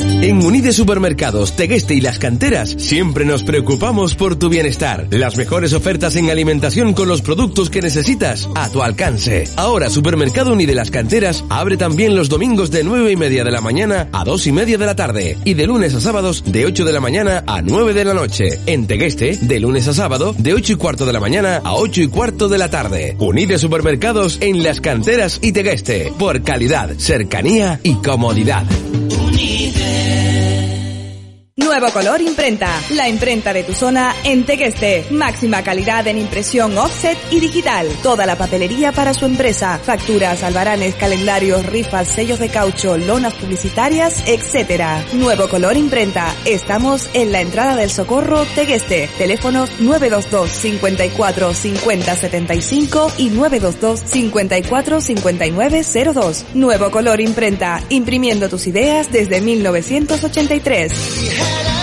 [0.00, 5.06] En Unide Supermercados, Tegueste y Las Canteras siempre nos preocupamos por tu bienestar.
[5.10, 9.48] Las mejores ofertas en alimentación con los productos que necesitas a tu alcance.
[9.56, 13.60] Ahora Supermercado Unide Las Canteras abre también los domingos de 9 y media de la
[13.60, 16.84] mañana a 2 y media de la tarde y de lunes a sábados de 8
[16.84, 18.58] de la mañana a 9 de la noche.
[18.66, 22.02] En Tegueste, de lunes a sábado de 8 y cuarto de la mañana a 8
[22.02, 23.16] y cuarto de la tarde.
[23.18, 26.12] Unide Supermercados en Las Canteras y Tegueste.
[26.18, 28.64] Por calidad, cercanía y comodidad.
[31.58, 32.70] Nuevo color imprenta.
[32.90, 35.06] La imprenta de tu zona en Tegueste.
[35.10, 37.88] Máxima calidad en impresión offset y digital.
[38.00, 39.80] Toda la papelería para su empresa.
[39.82, 45.04] Facturas, albaranes, calendarios, rifas, sellos de caucho, lonas publicitarias, etc.
[45.14, 46.32] Nuevo color imprenta.
[46.44, 49.10] Estamos en la entrada del Socorro Tegueste.
[49.18, 55.82] Teléfonos 922 54 50 75 y 922 54 59
[56.14, 56.44] 02.
[56.54, 57.82] Nuevo color imprenta.
[57.88, 61.47] Imprimiendo tus ideas desde 1983.
[61.48, 61.77] When I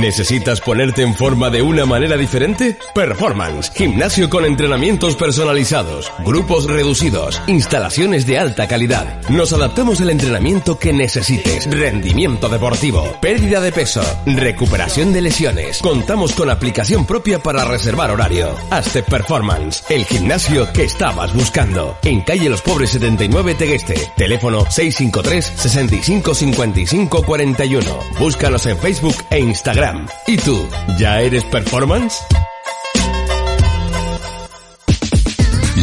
[0.00, 2.78] ¿Necesitas ponerte en forma de una manera diferente?
[2.94, 9.20] Performance, gimnasio con entrenamientos personalizados, grupos reducidos, instalaciones de alta calidad.
[9.28, 11.68] Nos adaptamos al entrenamiento que necesites.
[11.70, 15.80] Rendimiento deportivo, pérdida de peso, recuperación de lesiones.
[15.82, 18.54] Contamos con aplicación propia para reservar horario.
[18.70, 21.98] Hazte Performance, el gimnasio que estabas buscando.
[22.04, 24.12] En calle Los Pobres 79 Tegueste.
[24.16, 27.98] Teléfono 653 65 55 41.
[28.18, 29.89] Búscanos en Facebook e Instagram.
[30.26, 30.68] ¿Y tú?
[30.98, 32.18] ¿Ya eres performance?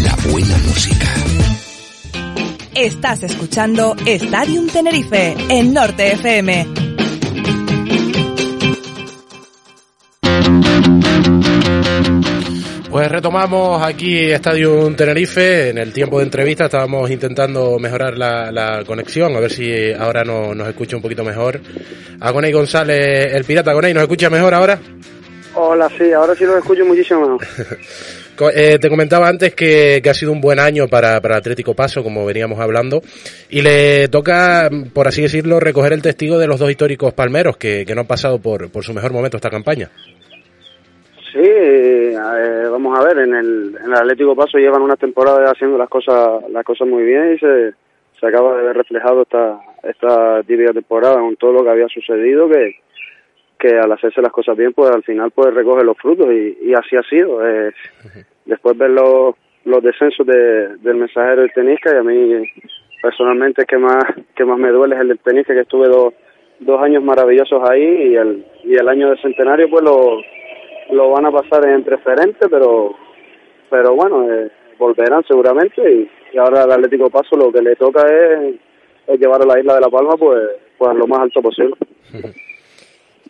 [0.03, 1.07] La buena música.
[2.75, 6.86] Estás escuchando Stadium Tenerife en Norte FM.
[12.97, 15.69] Pues retomamos aquí Estadio Tenerife.
[15.69, 20.23] En el tiempo de entrevista estábamos intentando mejorar la, la conexión, a ver si ahora
[20.23, 21.61] no, nos escucha un poquito mejor.
[22.19, 24.79] A Gonei González, el pirata Gonei, ¿nos escucha mejor ahora?
[25.53, 27.47] Hola, sí, ahora sí lo escucho muchísimo mejor.
[28.53, 32.03] Eh, te comentaba antes que, que, ha sido un buen año para, para Atlético Paso,
[32.03, 33.01] como veníamos hablando,
[33.49, 37.83] y le toca, por así decirlo, recoger el testigo de los dos históricos palmeros que,
[37.83, 39.89] que no han pasado por, por su mejor momento esta campaña.
[41.37, 45.77] Sí, eh, vamos a ver, en el, en el Atlético Paso llevan una temporada haciendo
[45.77, 47.73] las cosas las cosas muy bien y se,
[48.19, 52.49] se acaba de ver reflejado esta esta típica temporada con todo lo que había sucedido
[52.49, 52.77] que
[53.59, 56.95] que al hacerse las cosas bien pues al final pues recoge los frutos y, así
[56.95, 57.47] ha sido.
[57.47, 57.71] Eh,
[58.45, 62.49] después ver los, los descensos de, del mensajero del tenisca y a mí
[62.99, 64.03] personalmente es que más
[64.35, 66.15] que más me duele es el del tenisca que estuve dos,
[66.61, 70.17] dos años maravillosos ahí y el y el año de centenario pues lo
[70.91, 72.95] lo van a pasar en preferente, pero
[73.69, 78.01] pero bueno, eh, volverán seguramente y, y, ahora al Atlético Paso lo que le toca
[78.07, 78.55] es,
[79.07, 81.75] es, llevar a la isla de La Palma pues, pues lo más alto posible.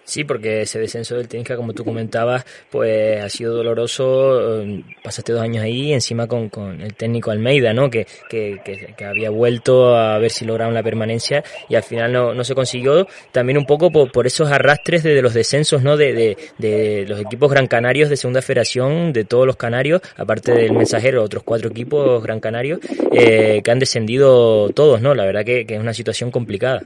[0.08, 4.62] Sí, porque ese descenso del Tenisca, como tú comentabas, pues ha sido doloroso.
[4.62, 7.89] Eh, pasaste dos años ahí, encima con, con el técnico Almeida, ¿no?
[7.89, 12.13] Que, que, que, que, había vuelto a ver si lograban la permanencia y al final
[12.13, 13.06] no, no se consiguió.
[13.34, 15.98] También un poco por, por esos arrastres de, de, los descensos, ¿no?
[15.98, 20.54] De, de, de, los equipos gran canarios de segunda federación, de todos los canarios, aparte
[20.54, 22.80] del mensajero, otros cuatro equipos gran canarios,
[23.12, 25.13] eh, que han descendido todos, ¿no?
[25.13, 26.84] La verdad que, que es una situación complicada.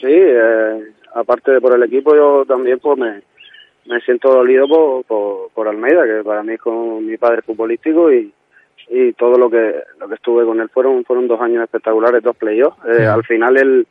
[0.00, 3.22] Sí, eh aparte de por el equipo, yo también pues me,
[3.86, 8.12] me siento dolido por, por, por Almeida, que para mí es como mi padre futbolístico
[8.12, 8.32] y,
[8.88, 12.36] y todo lo que lo que estuve con él fueron fueron dos años espectaculares, dos
[12.36, 12.78] playoffs.
[12.86, 13.86] Eh, al final él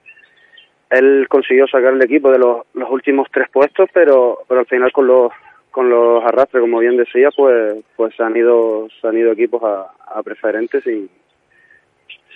[0.90, 4.92] él consiguió sacar el equipo de los, los últimos tres puestos, pero pero al final
[4.92, 5.32] con los
[5.72, 9.64] con los arrastres, como bien decía, pues pues se han ido se han ido equipos
[9.64, 11.10] a, a preferentes y,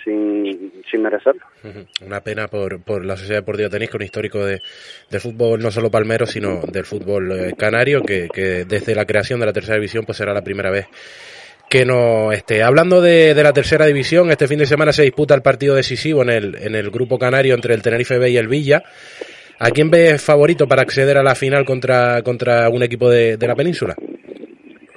[0.06, 1.42] sin, sin merecerlo.
[2.06, 4.62] Una pena por, por la Sociedad Deportiva Tenisca, un histórico de,
[5.10, 9.40] de fútbol no solo palmero, sino del fútbol eh, canario, que, que desde la creación
[9.40, 10.86] de la tercera división pues será la primera vez
[11.68, 12.62] que no esté.
[12.62, 16.22] Hablando de, de, la tercera división, este fin de semana se disputa el partido decisivo
[16.22, 18.84] en el, en el grupo canario entre el Tenerife B y el Villa.
[19.58, 23.48] ¿A quién ves favorito para acceder a la final contra, contra un equipo de, de
[23.48, 23.96] la península?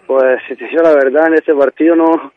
[0.06, 2.34] Pues, si te digo la verdad, en ese partido no,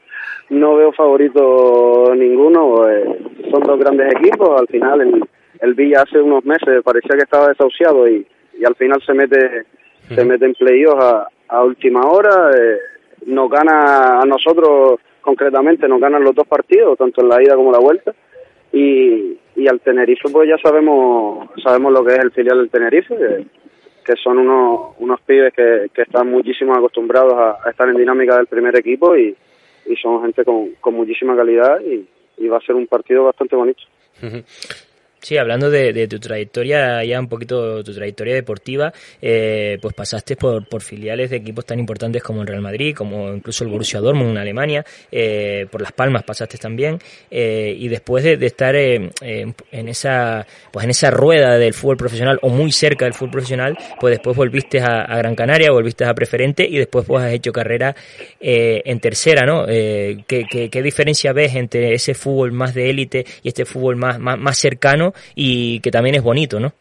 [0.52, 2.88] no veo favorito ninguno.
[2.88, 3.04] Eh,
[3.50, 4.60] son dos grandes equipos.
[4.60, 5.24] Al final, el,
[5.60, 8.26] el Villa hace unos meses parecía que estaba desahuciado y,
[8.58, 9.64] y al final se mete
[10.14, 12.50] se mete en playoffs a, a última hora.
[12.54, 12.78] Eh,
[13.26, 17.72] nos gana a nosotros concretamente, nos ganan los dos partidos, tanto en la ida como
[17.72, 18.12] la vuelta.
[18.72, 23.16] Y, y al Tenerife, pues ya sabemos sabemos lo que es el filial del Tenerife,
[23.16, 23.44] que,
[24.04, 28.36] que son unos, unos pibes que, que están muchísimo acostumbrados a, a estar en dinámica
[28.36, 29.34] del primer equipo y,
[29.86, 32.06] y son gente con, con muchísima calidad y,
[32.38, 33.82] y va a ser un partido bastante bonito.
[35.22, 40.66] Sí, hablando de, tu trayectoria, ya un poquito tu trayectoria deportiva, eh, pues pasaste por,
[40.68, 44.32] por, filiales de equipos tan importantes como el Real Madrid, como incluso el Borussia Dortmund
[44.32, 46.98] en Alemania, eh, por Las Palmas pasaste también,
[47.30, 49.12] eh, y después de, estar en
[49.70, 54.16] esa pues en esa rueda del fútbol profesional o muy cerca del fútbol profesional, pues
[54.16, 57.94] después volviste a, Gran Canaria, volviste a Preferente y después pues has hecho carrera
[58.40, 59.66] en tercera, ¿no?
[59.66, 64.58] ¿qué, qué, diferencia ves entre ese fútbol más de élite y este fútbol más, más
[64.58, 65.11] cercano?
[65.34, 66.72] Y que también es bonito, ¿no?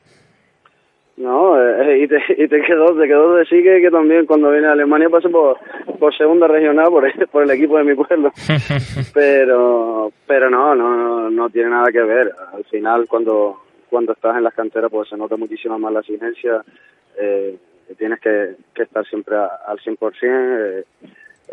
[1.22, 4.66] No, eh, y, te, y te quedó, te quedó decir que, que también cuando vine
[4.66, 5.58] a Alemania pasé por,
[6.00, 8.32] por segunda regional por el, por el equipo de mi pueblo.
[9.14, 12.32] pero pero no, no, no tiene nada que ver.
[12.54, 16.64] Al final cuando cuando estás en las canteras pues se nota muchísima más la exigencia.
[17.20, 17.56] Eh,
[18.00, 20.08] tienes que, que estar siempre al 100%.
[20.24, 20.84] Eh,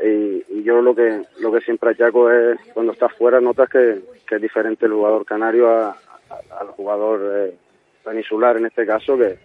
[0.02, 3.98] y, y, yo lo que lo que siempre achaco es cuando estás fuera notas que,
[4.26, 5.96] que es diferente el jugador canario a,
[6.30, 7.54] al jugador eh,
[8.04, 9.36] peninsular en este caso, que,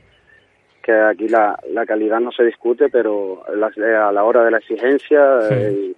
[0.81, 5.21] que aquí la, la calidad no se discute, pero a la hora de la exigencia,
[5.51, 5.93] eh,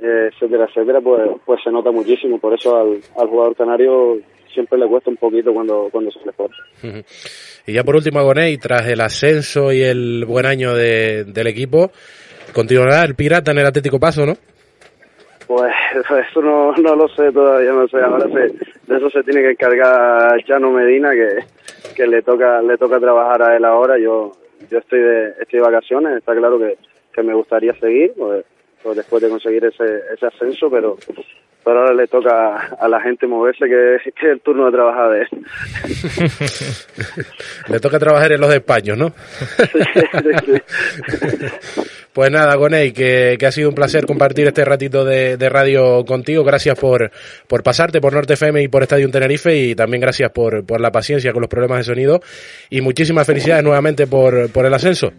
[0.00, 2.38] etcétera, etcétera, pues, pues se nota muchísimo.
[2.38, 4.18] Por eso al, al jugador canario
[4.52, 6.62] siempre le cuesta un poquito cuando, cuando se le esfuerza.
[7.66, 11.90] Y ya por último, Agoney, tras el ascenso y el buen año de, del equipo,
[12.54, 14.34] continuará el Pirata en el Atlético Paso, ¿no?
[15.46, 15.72] Pues
[16.30, 17.98] eso no, no lo sé todavía, no sé.
[17.98, 21.44] Ahora se, de eso se tiene que encargar Chano Medina, que,
[21.94, 23.98] que le toca le toca trabajar a él ahora.
[23.98, 24.32] Yo
[24.70, 26.76] yo estoy de, estoy de vacaciones, está claro que,
[27.12, 28.44] que me gustaría seguir, pues,
[28.82, 29.84] pues después de conseguir ese,
[30.14, 30.96] ese ascenso, pero
[31.66, 35.22] pero ahora le toca a la gente moverse, que, es el turno de trabajar de
[35.22, 35.28] él.
[37.68, 39.12] le toca trabajar en los despaños, ¿no?
[42.16, 46.02] pues nada, Gonei, que, que, ha sido un placer compartir este ratito de, de, radio
[46.06, 46.44] contigo.
[46.44, 47.10] Gracias por,
[47.46, 50.90] por pasarte por Norte FM y por Estadio Tenerife y también gracias por, por la
[50.90, 52.20] paciencia con los problemas de sonido.
[52.70, 55.12] Y muchísimas felicidades nuevamente por, por el ascenso.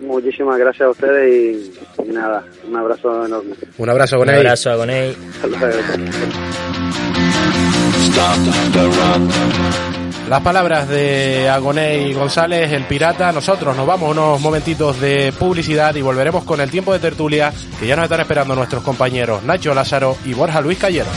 [0.00, 3.54] Muchísimas gracias a ustedes y, nada, un abrazo enorme.
[3.76, 4.40] Un abrazo, Gonei.
[4.40, 5.14] Un abrazo a Gonei.
[10.28, 13.30] Las palabras de Agoney González, el pirata.
[13.30, 17.86] Nosotros nos vamos unos momentitos de publicidad y volveremos con el tiempo de tertulia que
[17.86, 21.10] ya nos están esperando nuestros compañeros Nacho Lázaro y Borja Luis Callero.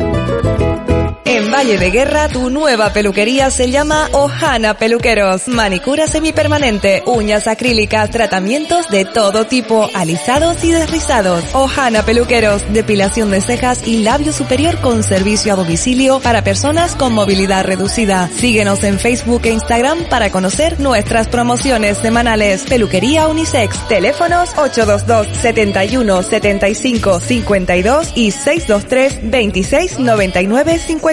[1.25, 5.47] En Valle de Guerra, tu nueva peluquería se llama Ojana Peluqueros.
[5.47, 11.45] Manicura semipermanente, uñas acrílicas, tratamientos de todo tipo, alisados y desrizados.
[11.53, 17.13] Ojana Peluqueros, depilación de cejas y labio superior con servicio a domicilio para personas con
[17.13, 18.29] movilidad reducida.
[18.37, 22.65] Síguenos en Facebook e Instagram para conocer nuestras promociones semanales.
[22.69, 23.87] Peluquería Unisex.
[23.87, 31.12] Teléfonos 822 71 75 52 y 623 26 99 50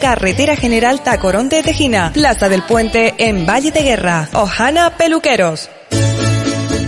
[0.00, 4.28] Carretera General Tacorón de Tejina, Plaza del Puente en Valle de Guerra.
[4.32, 5.70] Ojana Peluqueros.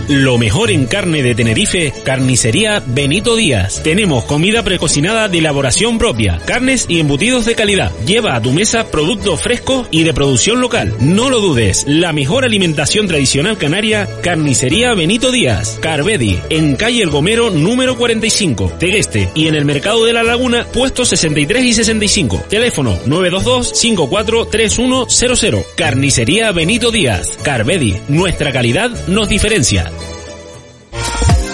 [0.07, 3.81] Lo mejor en carne de Tenerife, carnicería Benito Díaz.
[3.83, 7.91] Tenemos comida precocinada de elaboración propia, carnes y embutidos de calidad.
[8.05, 10.93] Lleva a tu mesa productos frescos y de producción local.
[10.99, 15.79] No lo dudes, la mejor alimentación tradicional canaria, carnicería Benito Díaz.
[15.81, 19.29] Carvedi, en calle El Gomero número 45, Tegueste.
[19.35, 22.45] Y en el mercado de la Laguna, puestos 63 y 65.
[22.49, 25.65] Teléfono 922-543100.
[25.75, 27.37] Carnicería Benito Díaz.
[27.43, 29.91] Carvedi, nuestra calidad nos diferencia.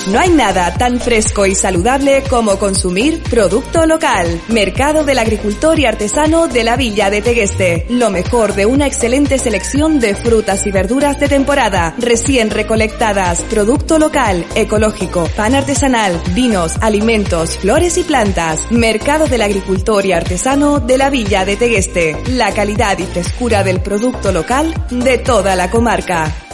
[0.07, 4.39] No hay nada tan fresco y saludable como consumir producto local.
[4.47, 7.85] Mercado del Agricultor y Artesano de la Villa de Tegueste.
[7.89, 13.99] Lo mejor de una excelente selección de frutas y verduras de temporada, recién recolectadas, producto
[13.99, 18.71] local, ecológico, pan artesanal, vinos, alimentos, flores y plantas.
[18.71, 22.15] Mercado del Agricultor y Artesano de la Villa de Tegueste.
[22.29, 26.46] La calidad y frescura del producto local de toda la comarca.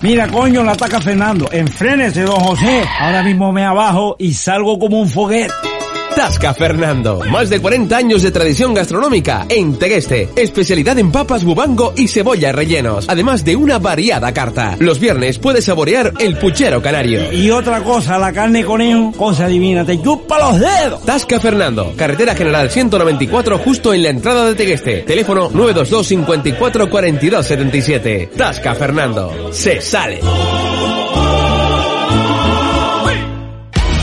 [0.00, 1.48] Mira, coño, la ataca Fernando.
[1.50, 2.82] Enfrénese, don José.
[3.00, 5.73] Ahora mismo me abajo y salgo como un foguete.
[6.16, 7.20] Tasca Fernando.
[7.30, 10.28] Más de 40 años de tradición gastronómica en Tegueste.
[10.36, 13.06] Especialidad en papas, bubango y cebolla rellenos.
[13.08, 14.76] Además de una variada carta.
[14.78, 17.32] Los viernes puedes saborear el puchero canario.
[17.32, 21.04] Y otra cosa, la carne conejo, cosa divina, te chupa los dedos.
[21.04, 21.92] Tasca Fernando.
[21.96, 25.02] Carretera General 194 justo en la entrada de Tegueste.
[25.02, 28.30] Teléfono 922 54 42 77.
[28.36, 29.52] Tasca Fernando.
[29.52, 30.20] Se sale.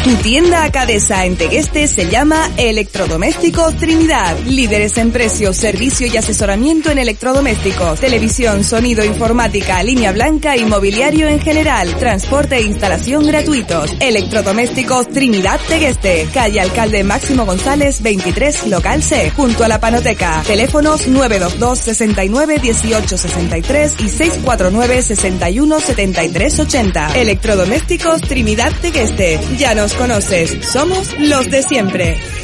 [0.04, 4.36] Tu tienda Acadesa en Tegueste se llama Electrodomésticos Trinidad.
[4.48, 11.28] Líderes en precio, servicio y asesoramiento en electrodomésticos, televisión, sonido, informática, línea blanca y mobiliario
[11.28, 11.96] en general.
[12.00, 13.94] Transporte e instalación gratuitos.
[14.00, 16.28] Electrodomésticos Trinidad Tegueste.
[16.34, 20.42] Calle Alcalde Máximo González 23, local C, junto a la Panoteca.
[20.48, 27.14] Teléfonos 922 69 18 63 y 649 61 73 80.
[27.14, 29.40] Electrodomésticos Trinidad Tegueste.
[29.60, 32.41] Ya nos conoces, somos los de siempre.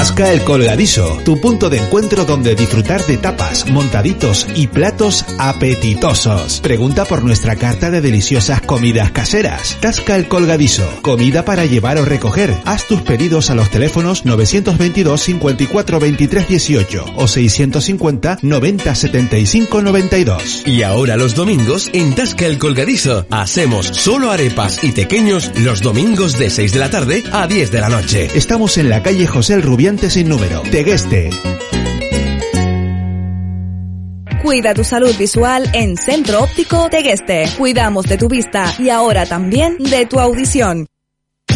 [0.00, 6.60] Tasca el Colgadizo, tu punto de encuentro donde disfrutar de tapas, montaditos y platos apetitosos.
[6.60, 9.76] Pregunta por nuestra carta de deliciosas comidas caseras.
[9.82, 12.56] Tasca el Colgadizo, comida para llevar o recoger.
[12.64, 20.62] Haz tus pedidos a los teléfonos 922 54 23 18 o 650 90 75 92.
[20.64, 26.38] Y ahora los domingos en Tasca el Colgadizo hacemos solo arepas y pequeños los domingos
[26.38, 28.30] de 6 de la tarde a 10 de la noche.
[28.34, 30.62] Estamos en la calle José el Rubiante sin número.
[30.70, 31.30] Tegueste.
[34.40, 37.46] Cuida tu salud visual en Centro Óptico Tegueste.
[37.58, 40.86] Cuidamos de tu vista y ahora también de tu audición.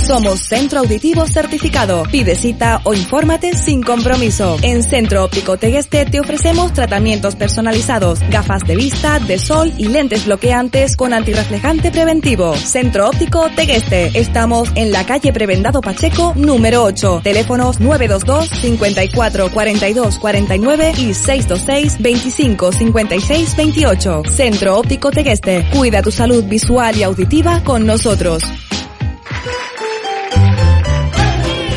[0.06, 2.02] Somos Centro Auditivo Certificado.
[2.10, 4.58] Pide cita o infórmate sin compromiso.
[4.60, 10.26] En Centro Óptico Tegueste te ofrecemos tratamientos personalizados, gafas de vista, de sol y lentes
[10.26, 12.54] bloqueantes con antirreflejante preventivo.
[12.54, 14.10] Centro Óptico Tegueste.
[14.12, 17.22] Estamos en la calle Prebendado Pacheco, número 8.
[17.24, 24.22] Teléfonos 922 54 42 49 y 626 25 56 28.
[24.28, 25.66] Centro Óptico Tegueste.
[25.72, 28.42] Cuida tu salud visual y auditiva con nosotros.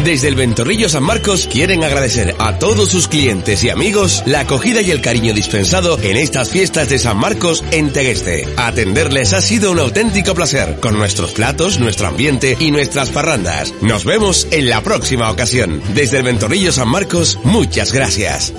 [0.07, 4.81] Desde el Ventorrillo San Marcos quieren agradecer a todos sus clientes y amigos la acogida
[4.81, 8.47] y el cariño dispensado en estas fiestas de San Marcos en Tegueste.
[8.55, 13.73] Atenderles ha sido un auténtico placer con nuestros platos, nuestro ambiente y nuestras parrandas.
[13.81, 15.81] Nos vemos en la próxima ocasión.
[15.93, 18.53] Desde el Ventorrillo San Marcos, muchas gracias.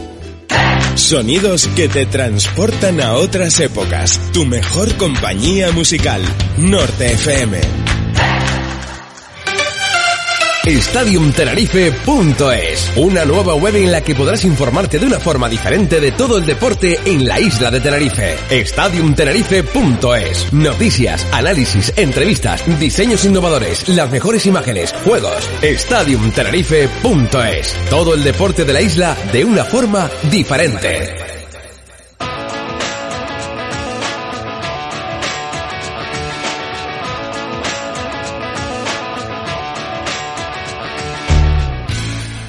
[0.96, 4.20] Sonidos que te transportan a otras épocas.
[4.34, 6.20] Tu mejor compañía musical.
[6.58, 8.07] Norte FM.
[10.66, 16.36] StadiumTenerife.es, una nueva web en la que podrás informarte de una forma diferente de todo
[16.38, 18.36] el deporte en la isla de Tenerife.
[18.64, 25.48] StadiumTenerife.es, noticias, análisis, entrevistas, diseños innovadores, las mejores imágenes, juegos.
[25.62, 31.27] StadiumTenerife.es, todo el deporte de la isla de una forma diferente.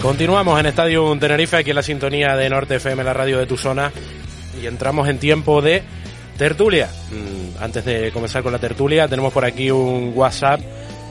[0.09, 3.57] Continuamos en Estadio Tenerife, aquí en la sintonía de Norte FM, la radio de tu
[3.57, 3.91] zona,
[4.59, 5.83] y entramos en tiempo de
[6.35, 6.89] tertulia.
[7.11, 10.61] Mm, Antes de comenzar con la tertulia, tenemos por aquí un WhatsApp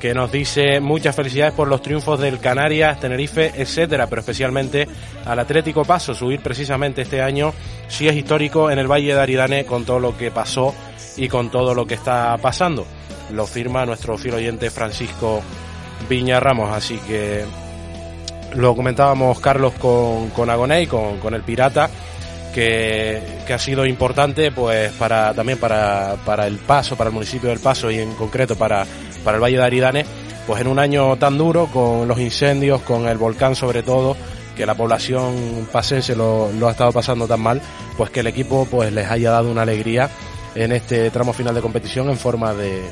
[0.01, 4.89] que nos dice muchas felicidades por los triunfos del Canarias, Tenerife, etcétera, pero especialmente
[5.25, 7.55] al Atlético Paso, subir precisamente este año,
[7.87, 10.75] sí es histórico en el Valle de Aridane con todo lo que pasó
[11.17, 12.85] y con todo lo que está pasando.
[13.31, 15.41] Lo firma nuestro fiel oyente Francisco
[16.09, 17.45] Viña Ramos, así que
[18.55, 21.91] lo comentábamos Carlos con, con Agoney, con, con el Pirata,
[22.53, 27.51] que, que, ha sido importante pues para también para, para el Paso, para el municipio
[27.51, 28.87] del Paso y en concreto para,
[29.25, 30.05] para el Valle de Aridane,
[30.47, 34.17] pues en un año tan duro, con los incendios, con el volcán sobre todo,
[34.57, 37.61] que la población pasense lo, lo ha estado pasando tan mal,
[37.97, 40.11] pues que el equipo pues les haya dado una alegría
[40.55, 42.83] en este tramo final de competición en forma de,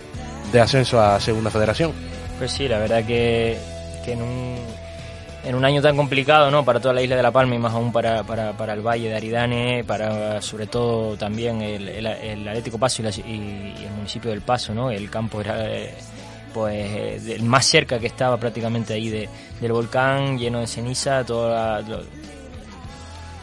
[0.52, 1.92] de ascenso a Segunda Federación.
[2.38, 3.58] Pues sí, la verdad que,
[4.04, 4.75] que en un
[5.46, 6.64] en un año tan complicado, ¿no?
[6.64, 9.08] Para toda la isla de La Palma y más aún para, para, para el Valle
[9.08, 14.74] de Aridane, para sobre todo también el, el, Atlético Paso y, el municipio del Paso,
[14.74, 14.90] ¿no?
[14.90, 15.94] El campo era eh,
[16.52, 19.28] pues el más cerca que estaba prácticamente ahí de,
[19.60, 21.80] del volcán, lleno de ceniza, toda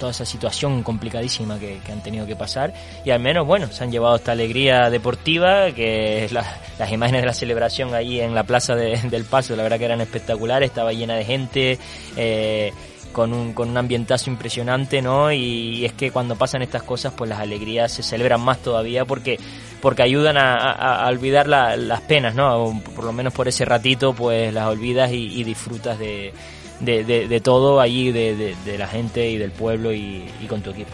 [0.03, 2.73] toda esa situación complicadísima que, han tenido que pasar
[3.05, 7.33] y al menos bueno se han llevado esta alegría deportiva que las imágenes de la
[7.33, 11.23] celebración ahí en la plaza del paso la verdad que eran espectaculares estaba llena de
[11.23, 11.79] gente
[12.17, 12.73] eh,
[13.13, 15.31] con un, con un ambientazo impresionante, ¿no?
[15.31, 19.39] Y, es que cuando pasan estas cosas, pues las alegrías se celebran más todavía porque,
[19.83, 22.81] porque ayudan a, olvidar las penas, ¿no?
[22.95, 28.55] Por lo menos por ese ratito, pues las olvidas y disfrutas de, todo allí, de,
[28.77, 30.89] la gente y del pueblo y, con tu equipo.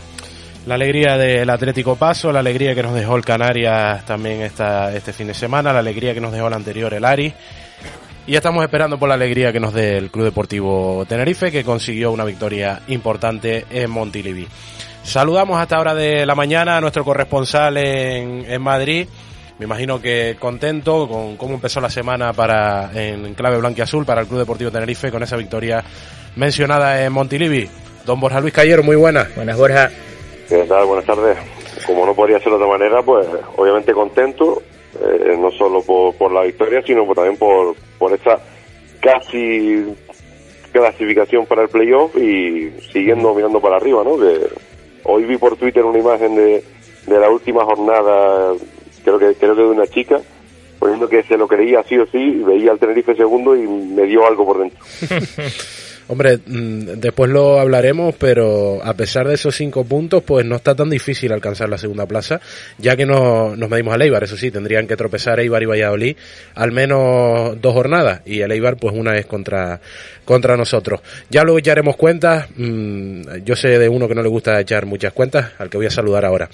[0.66, 5.14] La alegría del Atlético Paso, la alegría que nos dejó el Canarias también esta, este
[5.14, 7.32] fin de semana, la alegría que nos dejó el anterior el Ari.
[8.26, 12.12] Y estamos esperando por la alegría que nos dé el Club Deportivo Tenerife, que consiguió
[12.12, 14.48] una victoria importante en Montilivi.
[15.04, 19.08] Saludamos hasta hora de la mañana a nuestro corresponsal en, en Madrid,
[19.60, 24.06] me imagino que contento con cómo empezó la semana para en clave blanca y azul
[24.06, 25.84] para el Club Deportivo Tenerife con esa victoria
[26.38, 27.70] mencionada en Montilivi.
[28.06, 29.36] Don Borja Luis Cayero, muy buenas.
[29.36, 29.89] Buenas, Borja.
[30.47, 30.86] ¿Qué tal?
[30.86, 31.38] Buenas tardes.
[31.86, 33.28] Como no podría ser de otra manera, pues
[33.58, 34.64] obviamente contento,
[34.95, 38.39] eh, no solo por, la victoria, sino también por, por esta
[39.02, 39.93] casi
[40.72, 44.18] clasificación para el playoff y siguiendo mirando para arriba, ¿no?
[44.18, 44.68] Que
[45.04, 46.64] hoy vi por Twitter una imagen de,
[47.08, 48.54] de la última jornada
[49.04, 50.20] creo que creo que de una chica
[50.80, 54.26] poniendo que se lo creía sí o sí veía al Tenerife segundo y me dio
[54.26, 54.80] algo por dentro
[56.12, 60.74] Hombre, mm, después lo hablaremos, pero a pesar de esos cinco puntos, pues no está
[60.74, 62.41] tan difícil alcanzar la segunda plaza,
[62.80, 66.18] ya que no, nos medimos a Eibar, eso sí, tendrían que tropezar Eibar y Valladolid
[66.55, 69.80] al menos dos jornadas, y el Eibar pues una es contra,
[70.26, 70.99] contra nosotros.
[71.30, 75.14] Ya luego echaremos cuentas, mm, yo sé de uno que no le gusta echar muchas
[75.14, 76.49] cuentas, al que voy a saludar ahora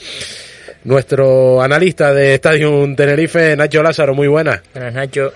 [0.83, 4.61] nuestro analista de Estadio Tenerife, Nacho Lázaro, muy buenas.
[4.73, 5.33] Buenas, Nacho.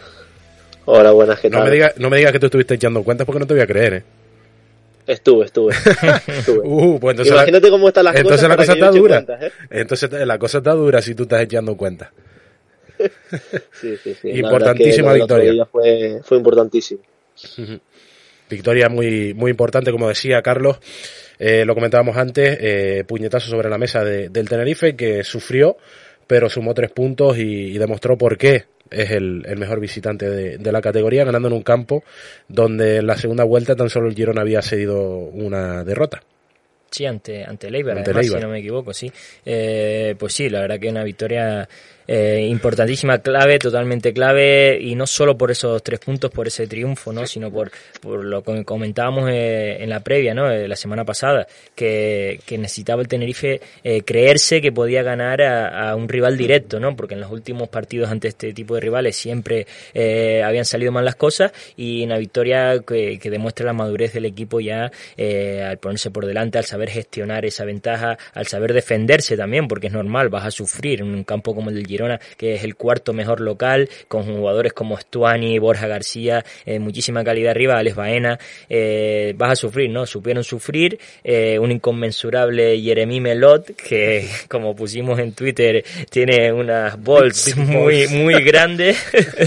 [0.92, 1.60] Hola, buenas, ¿qué tal?
[1.60, 3.68] No me digas no diga que tú estuviste echando cuentas porque no te voy a
[3.68, 4.04] creer, ¿eh?
[5.06, 5.76] Estuve, estuve.
[6.64, 9.24] Uh, pues Imagínate cómo están las entonces La cosa está dura.
[9.40, 9.52] ¿eh?
[9.70, 12.10] Entonces la cosa está dura si tú estás echando cuentas.
[13.72, 14.30] sí, sí, sí.
[14.32, 15.64] Importantísima victoria.
[15.66, 17.02] Fue, fue importantísimo.
[18.50, 20.80] victoria muy, muy importante, como decía Carlos.
[21.38, 25.78] Eh, lo comentábamos antes, eh, puñetazo sobre la mesa del Tenerife que sufrió,
[26.26, 31.24] pero sumó tres puntos y, demostró por qué es el, mejor visitante de, la categoría,
[31.24, 32.04] ganando en un campo
[32.48, 36.22] donde en la segunda vuelta tan solo el Girona había cedido una derrota.
[36.92, 39.12] Sí, ante, ante además, si no me equivoco, sí.
[39.46, 41.70] Eh, pues sí, la verdad que una victoria
[42.12, 47.14] eh, importantísima, clave, totalmente clave, y no solo por esos tres puntos, por ese triunfo,
[47.14, 47.28] ¿no?
[47.28, 50.50] sino por, por lo que comentábamos eh, en la previa, ¿no?
[50.50, 51.46] Eh, la semana pasada,
[51.76, 53.62] que, que necesitaba el Tenerife
[54.06, 56.96] creerse que podía ganar a, un rival directo, ¿no?
[56.96, 59.68] porque en los últimos partidos ante este tipo de rivales siempre
[60.44, 64.60] habían salido mal las cosas, y una victoria que, que demuestra la madurez del equipo
[64.60, 69.88] ya al ponerse por delante, al saber gestionar esa ventaja, al saber defenderse también, porque
[69.88, 71.99] es normal, vas a sufrir en un campo como el del
[72.38, 77.52] que es el cuarto mejor local, con jugadores como Stuani, Borja García, eh, muchísima calidad
[77.52, 78.40] arriba, Alex Baena,
[78.70, 80.06] eh, vas a sufrir, ¿no?
[80.06, 87.56] Supieron sufrir, eh, un inconmensurable Jeremy Melot, que como pusimos en Twitter, tiene unas balls
[87.58, 88.98] muy, muy grandes,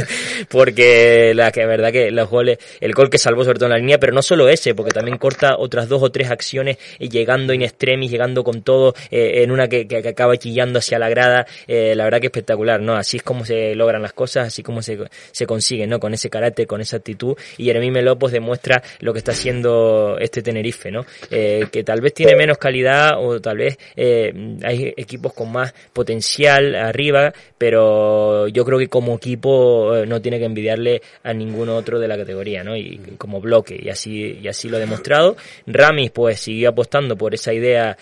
[0.48, 3.78] porque la que verdad que los goles, el gol que salvó sobre todo en la
[3.78, 7.62] línea, pero no solo ese, porque también corta otras dos o tres acciones llegando in
[7.62, 12.20] extremis, llegando con todo, en una que, que, acaba chillando hacia la grada, la verdad
[12.20, 12.94] que espectacular, ¿no?
[12.94, 14.98] Así es como se logran las cosas, así como se,
[15.30, 16.00] se consiguen, ¿no?
[16.00, 17.36] Con ese carácter, con esa actitud.
[17.56, 21.06] Y Jeremy Melopos demuestra lo que está haciendo este Tenerife, ¿no?
[21.30, 25.72] Eh, que tal vez tiene menos calidad o tal vez eh, hay equipos con más
[25.92, 31.76] potencial arriba, pero yo creo que como equipo eh, no tiene que envidiarle a ninguno
[31.76, 32.76] otro de la categoría, ¿no?
[32.76, 35.36] Y como bloque, y así, y así lo ha demostrado.
[35.66, 37.96] Ramis, pues, siguió apostando por esa idea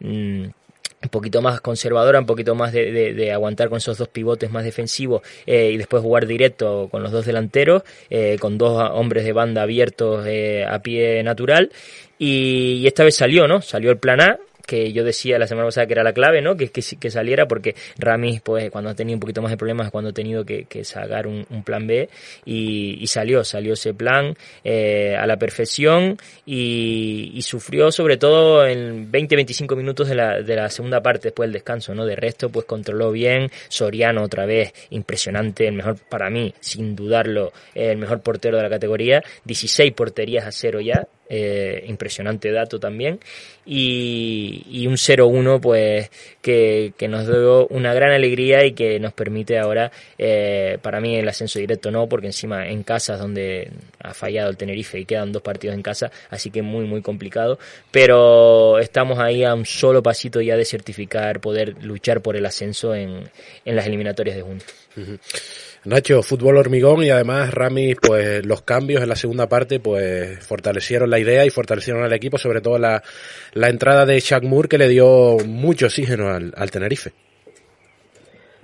[0.00, 0.44] mm,
[1.02, 5.22] un poquito más conservadora, un poquito más de, aguantar con esos dos pivotes más defensivos
[5.46, 9.62] eh, y después jugar directo con los dos delanteros, eh, con dos hombres de banda
[9.62, 11.70] abiertos eh, a pie natural.
[12.18, 13.60] Y, esta vez salió, ¿no?
[13.62, 14.38] Salió el plan A,
[14.68, 16.54] que yo decía la semana pasada que era la clave, ¿no?
[16.54, 19.90] Que, que, que saliera porque Ramis, pues cuando ha tenido un poquito más de problemas
[19.90, 22.08] cuando ha tenido que, sacar un, plan B
[22.44, 28.66] y, y, salió, salió ese plan eh, a la perfección y, y, sufrió sobre todo
[28.66, 32.04] en 20-25 minutos de la, de la segunda parte después del descanso, ¿no?
[32.04, 37.52] De resto, pues controló bien, Soriano otra vez, impresionante, el mejor para mí, sin dudarlo,
[37.74, 43.20] el mejor portero de la categoría, 16 porterías a cero ya, eh, impresionante dato también,
[43.66, 46.10] y, y un 0-1 pues
[46.40, 51.28] que, nos dio una gran alegría y que nos permite ahora, eh, para mí el
[51.28, 53.70] ascenso directo no, porque encima en casa donde
[54.02, 57.58] ha fallado el Tenerife y quedan dos partidos en casa, así que muy muy complicado,
[57.90, 62.94] pero estamos ahí a un solo pasito ya de certificar, poder luchar por el ascenso
[62.94, 63.30] en,
[63.64, 64.62] en las eliminatorias de junio.
[65.88, 71.08] Nacho, fútbol hormigón y además Rami, pues los cambios en la segunda parte, pues fortalecieron
[71.08, 73.02] la idea y fortalecieron al equipo, sobre todo la,
[73.54, 77.12] la entrada de Shaq Moore que le dio mucho oxígeno al, al Tenerife.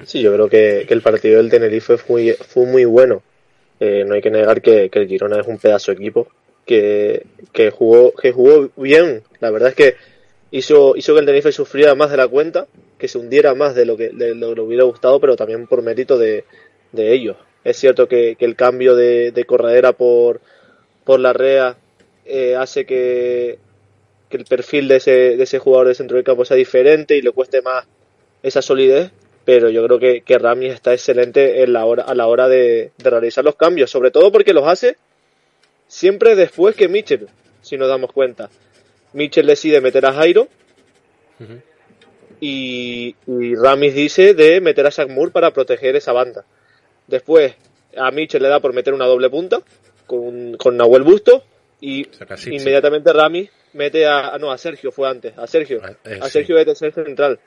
[0.05, 3.23] Sí, yo creo que, el partido del Tenerife fue fue muy bueno.
[3.81, 6.29] Eh, no hay que negar que, que, el Girona es un pedazo de equipo
[6.67, 9.23] que, que, jugó, que jugó bien.
[9.41, 9.95] La verdad es que
[10.51, 12.67] hizo, hizo que el Tenerife sufriera más de la cuenta,
[12.99, 15.67] que se hundiera más de lo que, de lo que le hubiera gustado, pero también
[15.67, 16.45] por mérito de,
[16.95, 17.37] de ellos.
[17.65, 20.41] Es cierto que, que el cambio de, de, corredera por,
[21.05, 21.77] por la REA
[22.27, 23.59] eh, hace que,
[24.29, 27.23] que, el perfil de ese, de ese jugador de centro del campo sea diferente y
[27.23, 27.87] le cueste más
[28.43, 29.11] esa solidez,
[29.47, 32.93] pero yo creo que, que Ramis está excelente en la hora, a la hora de,
[32.99, 34.97] de, realizar los cambios, sobre todo porque los hace
[35.89, 37.29] siempre después que Mitchell,
[37.63, 38.51] si nos damos cuenta.
[39.15, 40.49] Mitchell decide meter a Jairo
[41.41, 41.63] uh -huh.
[42.41, 46.45] y, y Ramis dice de meter a Shaq Moore para proteger esa banda.
[47.07, 47.55] Después
[47.97, 49.61] a Mitchell le da por meter una doble punta
[50.07, 51.45] con, con Nahuel Busto
[51.81, 52.07] y
[52.47, 56.59] inmediatamente Rami mete a, no, a Sergio fue antes, a Sergio, eh, a Sergio sí.
[56.61, 57.39] de tercer central.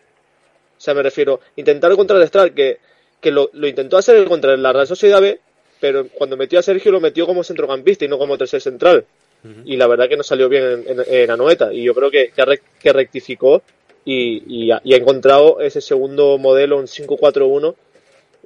[0.78, 2.78] O sea, me refiero, intentar contrarrestar que,
[3.20, 5.40] que lo, lo intentó hacer contra la Real Sociedad B,
[5.80, 9.06] pero cuando metió a Sergio lo metió como centrocampista y no como tercer central.
[9.44, 9.62] Uh -huh.
[9.66, 11.74] Y la verdad que no salió bien en, en, en Anoeta.
[11.74, 12.32] Y yo creo que,
[12.80, 13.64] que rectificó
[14.06, 17.76] y, y, ha, y ha encontrado ese segundo modelo, un 5-4-1,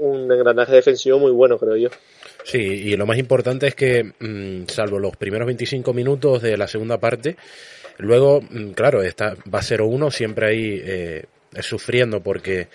[0.02, 1.90] un engranaje defensivo muy bueno, creo yo.
[2.44, 6.68] Sí, y lo más importante es que, mmm, salvo los primeros 25 minutos de la
[6.68, 7.38] segunda parte,
[7.98, 11.26] luego, mmm, claro, está, va 0-1, siempre ahí eh,
[11.62, 12.68] sufriendo porque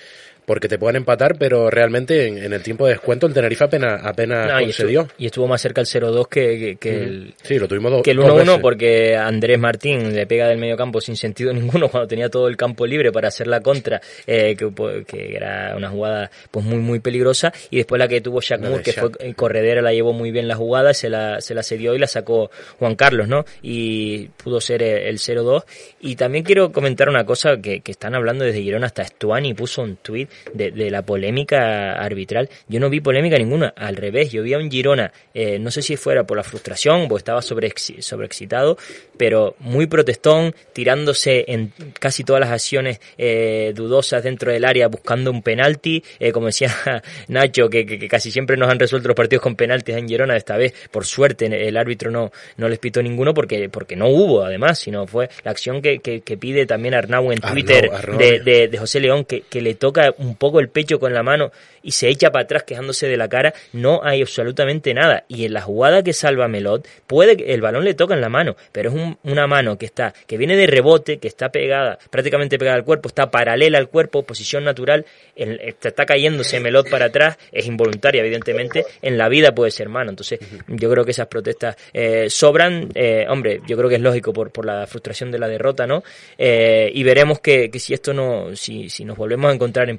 [0.47, 4.01] porque te pueden empatar, pero realmente en, en, el tiempo de descuento el Tenerife apenas,
[4.05, 5.01] apenas no, concedió.
[5.01, 8.03] Y estuvo, y estuvo, más cerca el 0-2 que, que, que, el, sí, lo tuvimos
[8.03, 12.07] que el 1-1 porque Andrés Martín le pega del medio campo sin sentido ninguno cuando
[12.07, 14.73] tenía todo el campo libre para hacer la contra, eh, que,
[15.05, 18.83] que, era una jugada pues muy muy peligrosa, y después la que tuvo Jack Moore,
[18.83, 21.95] que fue el corredera, la llevó muy bien la jugada, se la, se la cedió
[21.95, 23.45] y la sacó Juan Carlos, ¿no?
[23.63, 25.65] Y pudo ser el 0-2.
[26.01, 29.83] Y también quiero comentar una cosa que, que están hablando desde Girona hasta Estuani puso
[29.83, 32.49] un tweet de, de, la polémica arbitral.
[32.69, 35.83] Yo no vi polémica ninguna, al revés, yo vi a un Girona, eh, no sé
[35.83, 38.77] si fuera por la frustración o estaba sobre, sobreexcitado,
[39.17, 45.31] pero muy protestón, tirándose en casi todas las acciones eh, dudosas dentro del área buscando
[45.31, 46.75] un penalti, eh, como decía
[47.29, 50.37] Nacho, que, que, que, casi siempre nos han resuelto los partidos con penaltis en Girona,
[50.37, 54.45] esta vez, por suerte, el árbitro no, no les pitó ninguno porque, porque no hubo,
[54.45, 58.19] además, sino fue la acción que, que, pide también Arnau en Twitter Arnau, Arnau.
[58.19, 61.23] De, de, de, José León, que, que le toca un poco el pecho con la
[61.23, 61.53] mano
[61.83, 65.25] y se echa para atrás quejándose de la cara, no hay absolutamente nada.
[65.29, 68.29] Y en la jugada que salva Melot, puede que el balón le toca en la
[68.29, 71.99] mano, pero es un, una mano que está, que viene de rebote, que está pegada,
[72.11, 75.07] prácticamente pegada al cuerpo, está paralela al cuerpo, posición natural,
[75.37, 80.11] está cayéndose Melot para atrás, es involuntaria, evidentemente, en la vida puede ser mano.
[80.11, 84.33] Entonces, yo creo que esas protestas eh, sobran, eh, hombre, yo creo que es lógico
[84.33, 86.03] por, por la frustración de la derrota, ¿no?
[86.39, 89.99] Eh, y veremos que, si esto no, si, si nos volvemos a encontrar en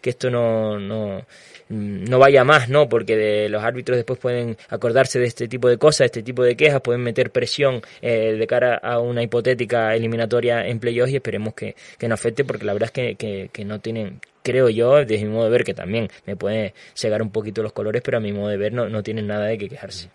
[0.00, 1.24] que esto no, no,
[1.68, 2.88] no vaya más, ¿no?
[2.88, 6.42] Porque de, los árbitros después pueden acordarse de este tipo de cosas, de este tipo
[6.42, 11.16] de quejas, pueden meter presión eh, de cara a una hipotética eliminatoria en playoffs y
[11.16, 14.68] esperemos que, que no afecte porque la verdad es que, que, que no tienen, creo
[14.68, 18.02] yo, desde mi modo de ver, que también me puede cegar un poquito los colores,
[18.04, 20.08] pero a mi modo de ver no, no tienen nada de que quejarse.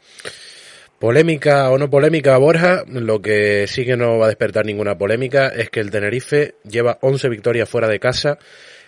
[1.00, 5.48] Polémica o no polémica, Borja, lo que sí que no va a despertar ninguna polémica
[5.50, 8.40] es que el Tenerife lleva 11 victorias fuera de casa.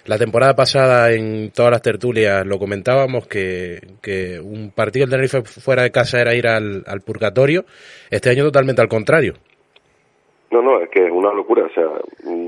[0.05, 5.41] La temporada pasada en todas las tertulias lo comentábamos que, que un partido del Tenerife
[5.43, 7.65] fuera de casa era ir al, al purgatorio.
[8.09, 9.33] Este año totalmente al contrario.
[10.51, 11.65] No, no, es que es una locura.
[11.65, 11.85] O sea,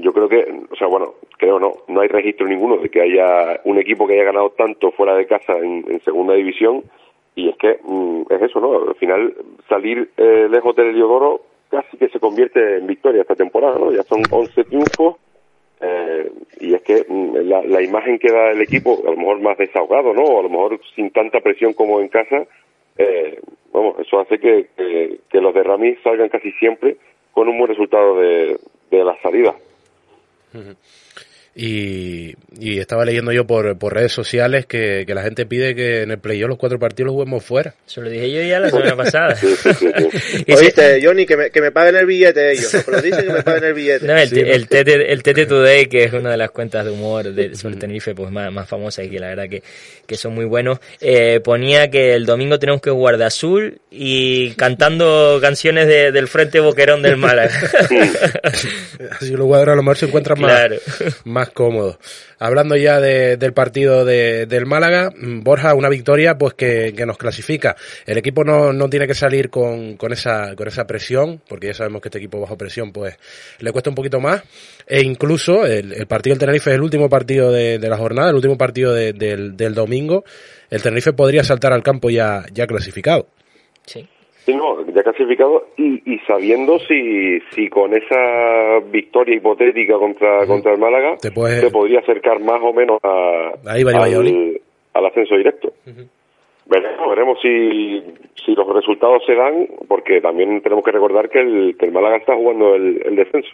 [0.02, 3.62] yo creo que, o sea, bueno, creo no, no hay registro ninguno de que haya
[3.66, 6.84] un equipo que haya ganado tanto fuera de casa en, segunda división.
[7.36, 8.90] Y es que mm, es eso, ¿no?
[8.90, 9.34] Al final,
[9.70, 13.92] salir eh, lejos del Heliodoro casi que se convierte en victoria esta temporada, ¿no?
[13.92, 15.16] Ya son 11 triunfos
[15.80, 17.06] eh, y es que
[17.44, 20.40] la, la imagen que da el equipo, a lo mejor más desahogado, ¿no?
[20.40, 22.46] A lo mejor sin tanta presión como en casa,
[22.98, 23.40] eh,
[23.72, 24.68] vamos, eso hace que,
[25.30, 26.98] que, los de Ramis salgan casi siempre
[27.32, 28.58] con un buen resultado de,
[28.90, 29.56] de la salida.
[31.54, 36.02] Y, y estaba leyendo yo por, por redes sociales que, que la gente pide que
[36.04, 37.76] en el playoff los cuatro partidos los juguemos fuera.
[37.86, 39.36] Se lo dije yo ya la semana pasada.
[40.48, 42.76] Oíste, Johnny, que me, que me paguen el billete ellos.
[42.86, 44.06] Pero dicen que me paguen el billete.
[44.08, 46.92] No, el, Sí, el, TT, el TT Today, que es una de las cuentas de
[46.92, 49.62] humor de, sobre Tenerife pues más, más famosas y que la verdad que,
[50.06, 54.52] que son muy buenos, eh, ponía que el domingo tenemos que jugar de azul y
[54.52, 57.52] cantando canciones de- del Frente Boquerón del Málaga.
[58.44, 60.76] Así los jugadores a lo mejor se encuentran más, Claro.
[61.26, 61.98] más cómodos.
[62.40, 67.18] Hablando ya de- del partido de- del Málaga, mm, Borja, una victoria pues que, nos
[67.18, 67.76] clasifica.
[68.06, 71.74] El equipo no, no tiene que salir con, con, esa, con esa presión, porque ya
[71.74, 73.18] sabemos que este equipo bajo presión pues
[73.60, 74.44] le cuesta un poquito más.
[74.88, 78.58] E incluso el, partido del Tenerife es el último partido de, la jornada, el último
[78.58, 80.24] partido de- del, del domingo.
[80.70, 83.28] El Tenerife podría saltar al campo ya, ya clasificado.
[83.86, 84.08] Sí.
[84.46, 90.74] Sí, no, ya clasificado y, y sabiendo si, si con esa victoria hipotética contra, contra
[90.74, 95.36] el Málaga Te puedes- se podría acercar más o menos a, Ahí va al, ascenso
[95.36, 95.72] directo.
[96.66, 98.02] Veremos, veremos si,
[98.46, 102.18] si los resultados se dan, porque también tenemos que recordar que el, que el Málaga
[102.18, 103.50] está jugando el, el descenso.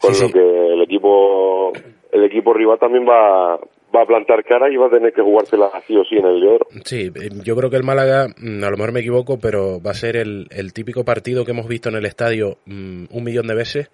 [0.00, 1.72] Con lo que el equipo
[2.12, 3.58] el equipo rival también va,
[3.96, 6.46] va a plantar cara y va a tener que jugársela así o sí en el
[6.46, 6.66] oro.
[6.84, 9.92] Sí, eh, yo creo que el Málaga, mm, a lo mejor me equivoco, pero va
[9.92, 13.46] a ser el, el típico partido que hemos visto en el estadio mm, un millón
[13.46, 13.90] de veces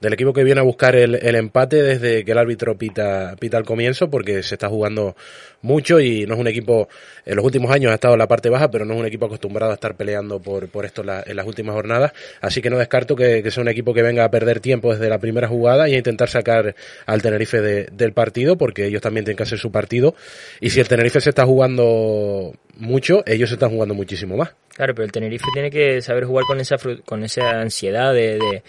[0.00, 3.56] del equipo que viene a buscar el, el empate desde que el árbitro pita, pita
[3.56, 5.16] al comienzo, porque se está jugando
[5.60, 6.88] mucho y no es un equipo,
[7.26, 9.26] en los últimos años ha estado en la parte baja, pero no es un equipo
[9.26, 12.78] acostumbrado a estar peleando por, por esto la- en las últimas jornadas, así que no
[12.78, 15.88] descarto que, que sea un equipo que venga a perder tiempo desde la primera jugada
[15.88, 16.76] y a intentar sacar
[17.06, 20.14] al Tenerife de- del partido, porque ellos también tienen que hacer su partido,
[20.60, 24.50] y si el Tenerife se está jugando mucho, ellos se están jugando muchísimo más.
[24.76, 28.62] Claro, pero el Tenerife tiene que saber jugar con esa con esa ansiedad de, de-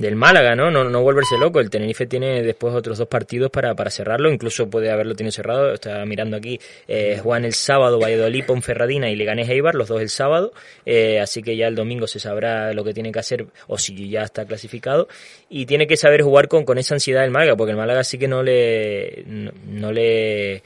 [0.00, 0.70] del Málaga, ¿no?
[0.70, 0.84] ¿no?
[0.84, 1.60] No volverse loco.
[1.60, 5.74] El Tenerife tiene después otros dos partidos para, para cerrarlo, incluso puede haberlo tenido cerrado.
[5.74, 10.08] Estaba mirando aquí, eh, juegan el sábado Valladolid, Ponferradina y Leganés Eibar, los dos el
[10.08, 10.52] sábado.
[10.86, 14.08] Eh, así que ya el domingo se sabrá lo que tiene que hacer o si
[14.08, 15.06] ya está clasificado.
[15.50, 18.18] Y tiene que saber jugar con, con esa ansiedad del Málaga, porque el Málaga sí
[18.18, 20.62] que no le, no le,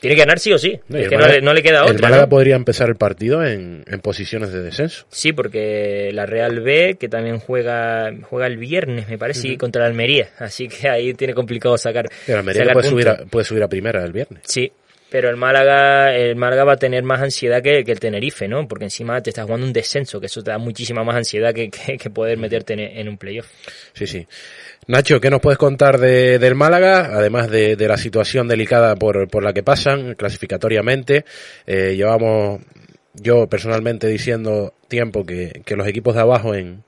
[0.00, 0.78] tiene que ganar sí o sí.
[0.88, 2.08] No, es el que no le, no le queda El otra.
[2.08, 2.28] Málaga ¿no?
[2.28, 5.06] podría empezar el partido en, en posiciones de descenso.
[5.10, 9.82] Sí, porque la Real B, que también juega juega el viernes, me parece, y contra
[9.82, 10.28] la Almería.
[10.38, 12.08] Así que ahí tiene complicado sacar.
[12.26, 14.42] Pero Almería sacar puede subir, a, puede subir a primera el viernes.
[14.44, 14.70] Sí,
[15.08, 18.66] pero el Málaga, el Málaga va a tener más ansiedad que, que el Tenerife, ¿no?
[18.66, 21.70] Porque encima te estás jugando un descenso, que eso te da muchísima más ansiedad que,
[21.70, 23.46] que, que poder meterte en, en un playoff.
[23.92, 24.26] Sí, sí.
[24.88, 27.10] Nacho, ¿qué nos puedes contar de, del Málaga?
[27.16, 31.24] Además de, de la situación delicada por, por la que pasan clasificatoriamente.
[31.66, 32.60] Eh, llevamos,
[33.14, 36.82] yo personalmente diciendo tiempo que, que los equipos de abajo en,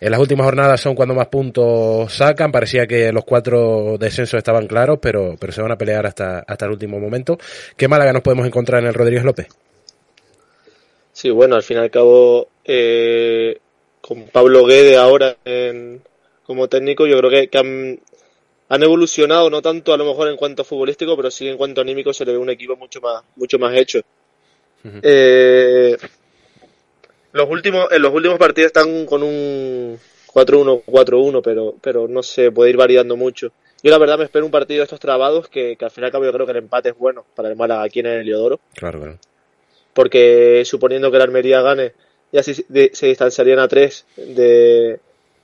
[0.00, 2.52] en las últimas jornadas son cuando más puntos sacan.
[2.52, 6.66] Parecía que los cuatro descensos estaban claros, pero, pero se van a pelear hasta, hasta
[6.66, 7.38] el último momento.
[7.76, 9.48] ¿Qué Málaga nos podemos encontrar en el Rodríguez López?
[11.12, 13.58] Sí, bueno, al fin y al cabo, eh,
[14.00, 16.02] con Pablo Guede ahora en-
[16.46, 18.00] como técnico, yo creo que, que han,
[18.68, 21.80] han evolucionado, no tanto a lo mejor en cuanto a futbolístico, pero sí en cuanto
[21.80, 24.00] a anímico se le ve un equipo mucho más, mucho más hecho.
[25.02, 25.96] Eh,
[27.32, 29.98] los últimos, en los últimos partidos están con un
[30.32, 33.52] 4-1, 4-1, pero, pero no sé, puede ir variando mucho.
[33.82, 36.06] Yo la verdad me espero un partido de estos trabados que, que al fin y
[36.06, 38.20] al cabo yo creo que el empate es bueno para el Málaga aquí en el
[38.20, 39.18] Heliodoro Claro, claro.
[39.92, 41.92] porque suponiendo que la Almería gane,
[42.32, 44.98] ya se, de- se distanciarían a tres de,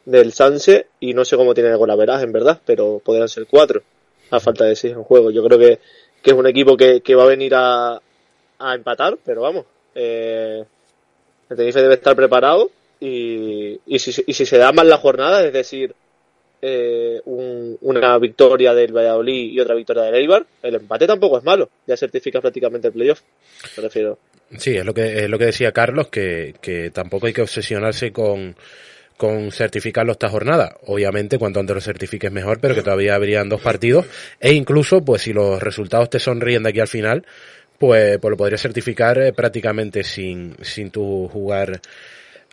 [0.04, 3.82] del Sanse y no sé cómo tiene el golaveraje en verdad, pero podrían ser cuatro
[4.30, 5.30] a falta de seis en juego.
[5.30, 5.78] Yo creo que,
[6.22, 8.00] que es un equipo que, que va a venir a,
[8.58, 10.64] a empatar, pero vamos, eh,
[11.50, 15.44] el Tenerife debe estar preparado y, y, si, y si se da mal la jornada,
[15.44, 15.94] es decir,
[16.64, 21.44] eh, un- una victoria del Valladolid y otra victoria del Eibar, el empate tampoco es
[21.44, 23.20] malo, ya certifica prácticamente el playoff,
[23.76, 24.18] refiero.
[24.58, 28.12] Sí, es lo que, es lo que decía Carlos, que, que tampoco hay que obsesionarse
[28.12, 28.54] con,
[29.22, 30.76] con certificarlo esta jornada.
[30.86, 34.04] Obviamente, cuanto antes lo certifiques mejor, pero que todavía habrían dos partidos.
[34.40, 37.24] E incluso, pues si los resultados te sonríen de aquí al final,
[37.78, 41.80] pues, pues lo podrías certificar eh, prácticamente sin, sin tu jugar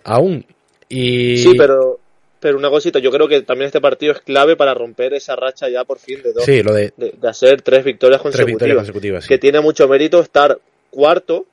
[0.04, 0.46] aún.
[0.88, 1.38] Y...
[1.40, 2.00] Sí, pero,
[2.40, 5.70] pero una cosita, yo creo que también este partido es clave para romper esa racha
[5.70, 6.46] ya por fin de dos.
[6.46, 8.48] Sí, lo de- de, hacer tres victorias Tres consecutivas.
[8.60, 9.28] victorias consecutivas, sí.
[9.28, 10.60] Que tiene mucho mérito estar
[10.92, 11.48] cuarto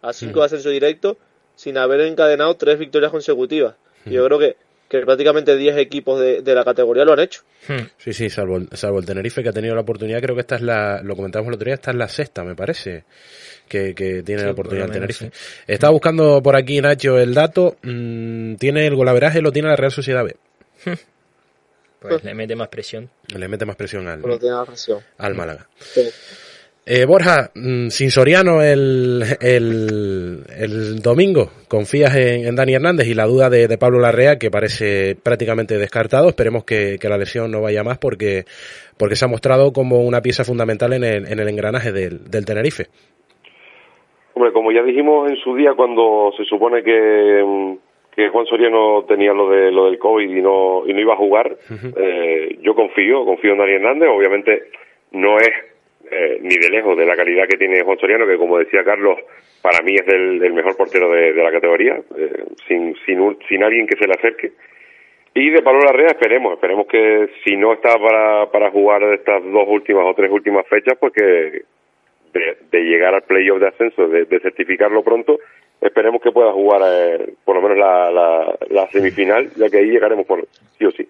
[0.00, 1.16] a cinco de ascenso directo
[1.56, 3.74] sin haber encadenado tres victorias consecutivas.
[4.06, 4.56] Y yo creo que,
[4.88, 7.42] que prácticamente 10 equipos de, de la categoría lo han hecho.
[7.98, 10.56] Sí, sí, salvo, el- salvo el Tenerife que ha tenido la oportunidad, creo que esta
[10.56, 13.04] es la, lo comentamos el otro día, esta es la sexta, me parece,
[13.68, 15.30] que, que tiene Sí, la oportunidad el Tenerife.
[15.66, 19.92] Estaba buscando por aquí, Nacho, el dato, mm, tiene el golaveraje, lo tiene la Real
[19.92, 20.34] Sociedad B.
[22.00, 23.10] Pues le mete más presión.
[23.36, 25.00] Le mete más presión al, presión.
[25.18, 25.68] al Málaga.
[25.78, 26.08] Sí.
[26.86, 33.14] Eh, Borja, mm, sin Soriano el, el, el domingo, ¿confías en, en Dani Hernández y
[33.14, 36.28] la duda de, de Pablo Larrea, que parece prácticamente descartado?
[36.28, 38.44] Esperemos que, que la lesión no vaya más porque,
[38.98, 42.46] porque se ha mostrado como una pieza fundamental en el, en el engranaje del, del
[42.46, 42.86] Tenerife.
[44.34, 47.74] Hombre, como ya dijimos en su día cuando se supone que, mm,
[48.16, 51.18] que Juan Soriano tenía lo de lo del COVID y no y no iba a
[51.18, 51.56] jugar,
[51.96, 54.08] eh, yo confío, confío en Dani Hernández.
[54.08, 54.62] Obviamente
[55.12, 55.69] no es
[56.10, 59.18] eh, ni de lejos de la calidad que tiene Juan Soriano, que como decía Carlos,
[59.62, 63.62] para mí es del, el mejor portero de, la categoría, eh, sin, sin, un- sin
[63.62, 64.52] alguien que se le acerque.
[65.34, 69.64] Y de Pablo Larrea esperemos, esperemos que si no está para, para jugar estas dos
[69.68, 71.22] últimas o tres últimas fechas, pues que
[72.32, 75.38] de, de llegar al playoff de ascenso, de, de certificarlo pronto,
[75.80, 79.90] esperemos que pueda jugar eh, por lo menos la, la, la semifinal, ya que ahí
[79.90, 80.46] llegaremos por
[80.78, 81.06] sí o sí.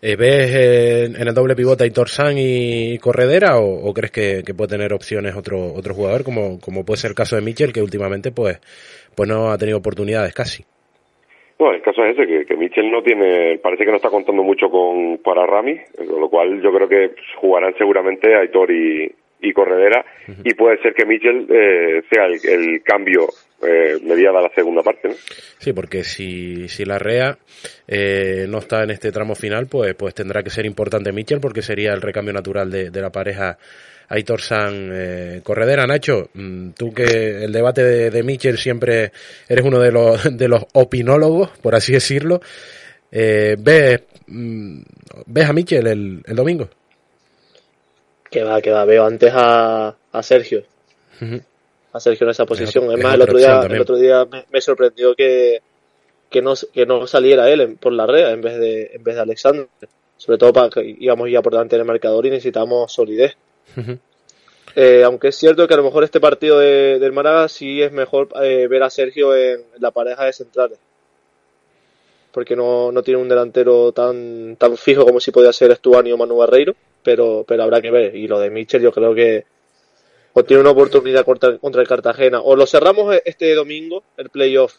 [0.00, 4.12] Eh, ¿Ves eh, en el doble pivote a Aitor San y Corredera o, o crees
[4.12, 7.42] que, que puede tener opciones otro, otro jugador, como, como puede ser el caso de
[7.42, 8.60] Michel, que últimamente pues,
[9.16, 10.64] pues no ha tenido oportunidades casi?
[11.58, 14.44] No, el caso es ese, que, que Mitchell no tiene, parece que no está contando
[14.44, 19.52] mucho con para Rami, con lo cual yo creo que jugarán seguramente Aitor y, y
[19.52, 20.04] Corredera,
[20.44, 23.26] y puede ser que Mitchell eh, sea el, el cambio
[23.62, 25.14] eh, mediada la segunda parte, ¿no?
[25.58, 27.38] Sí, porque si, si la REA
[27.86, 31.62] eh, no está en este tramo final, pues, pues tendrá que ser importante Mitchell, porque
[31.62, 33.58] sería el recambio natural de, de la pareja
[34.08, 35.86] Aitor San eh, Corredera.
[35.86, 39.12] Nacho, mm, tú que el debate de, de Mitchell siempre
[39.48, 42.40] eres uno de los, de los opinólogos, por así decirlo,
[43.10, 44.80] eh, ¿ves, mm,
[45.26, 46.68] ¿ves a Mitchell el, el domingo?
[48.30, 48.84] Que va, que va.
[48.84, 50.62] Veo antes a, a Sergio.
[51.98, 52.84] A Sergio en esa posición.
[52.84, 55.60] Es Es más, el otro día, el otro día me, me sorprendió que,
[56.30, 59.14] que, no, que no saliera él en- por la red en vez de, en vez
[59.14, 59.68] de Alexander.
[60.16, 63.36] Sobre todo para que íbamos ya por delante del marcador y necesitamos solidez.
[64.74, 67.92] Eh, aunque es cierto que a lo mejor este partido de- del Málaga sí es
[67.92, 70.78] mejor eh, ver a Sergio en la pareja de centrales.
[72.32, 76.16] Porque no, no tiene un delantero tan, tan fijo como si podía ser Estuani o
[76.18, 78.14] Manu Barreiro, pero, pero habrá que ver.
[78.14, 79.44] Y lo de Mitchell yo creo que
[80.32, 82.40] o tiene una oportunidad contra, contra el Cartagena.
[82.40, 84.74] O lo cerramos este domingo, el playoff,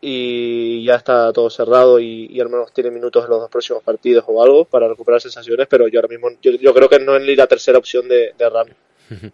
[0.00, 3.82] y ya está todo cerrado y, y al menos tiene minutos en los dos próximos
[3.82, 7.16] partidos o algo para recuperar sensaciones, pero yo ahora mismo yo, yo creo que no
[7.16, 8.72] es ni la tercera opción de, de Rami.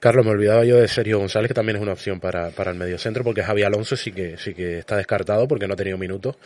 [0.00, 2.76] Carlos, me olvidaba yo de Sergio González, que también es una opción para, para el
[2.76, 6.36] mediocentro, porque Javi Alonso sí que, sí que está descartado porque no ha tenido minutos.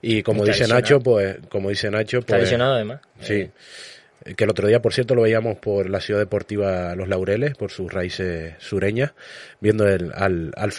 [0.00, 0.72] Y como Está dice.
[0.72, 2.42] Nacho, pues, como dice Nacho, Está pues.
[2.42, 3.00] lesionado además.
[3.20, 3.34] Sí.
[3.34, 3.50] Eh,
[4.36, 7.70] Que el otro día, por cierto, lo veíamos por la ciudad deportiva Los Laureles, por
[7.70, 9.12] sus raíces sureñas,
[9.60, 10.72] viendo el, al, al.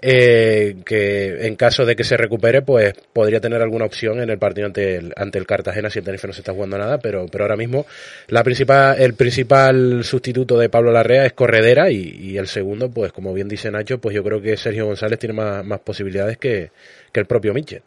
[0.00, 4.38] Eh, que en caso de que se recupere, pues podría tener alguna opción en el
[4.38, 7.26] partido ante el, ante el Cartagena si el Tenerife no se está jugando nada, pero,
[7.26, 7.86] pero ahora mismo
[8.28, 13.12] la principal, el principal sustituto de Pablo Larrea es Corredera y, y el segundo, pues
[13.12, 16.70] como bien dice Nacho, pues yo creo que Sergio González tiene más, más posibilidades que,
[17.12, 17.82] que el propio Michel.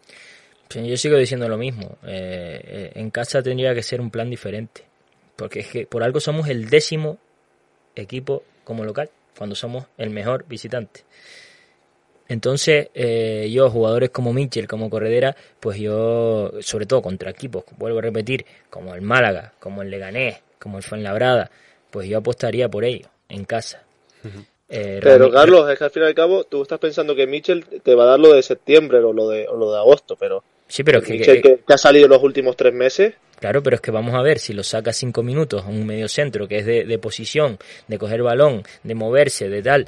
[0.69, 1.97] Yo sigo diciendo lo mismo.
[2.05, 4.83] Eh, eh, en casa tendría que ser un plan diferente.
[5.35, 7.17] Porque es que por algo somos el décimo
[7.95, 11.01] equipo como local, cuando somos el mejor visitante.
[12.27, 17.99] Entonces, eh, yo, jugadores como Mitchell, como Corredera, pues yo, sobre todo contra equipos, vuelvo
[17.99, 21.51] a repetir, como el Málaga, como el Leganés, como el Fuenlabrada,
[21.91, 23.83] pues yo apostaría por ello, en casa.
[24.67, 27.63] Eh, Pero Carlos, es que al fin y al cabo tú estás pensando que Mitchell
[27.83, 30.43] te va a dar lo de septiembre o lo de, o lo de agosto, pero
[30.67, 33.81] Sí, pero es que- que, que ha salido los últimos tres meses, Claro, pero es
[33.81, 36.65] que vamos a ver si lo saca cinco minutos a un medio centro que es
[36.65, 37.57] de, de posición,
[37.87, 39.87] de coger balón, de moverse, de tal,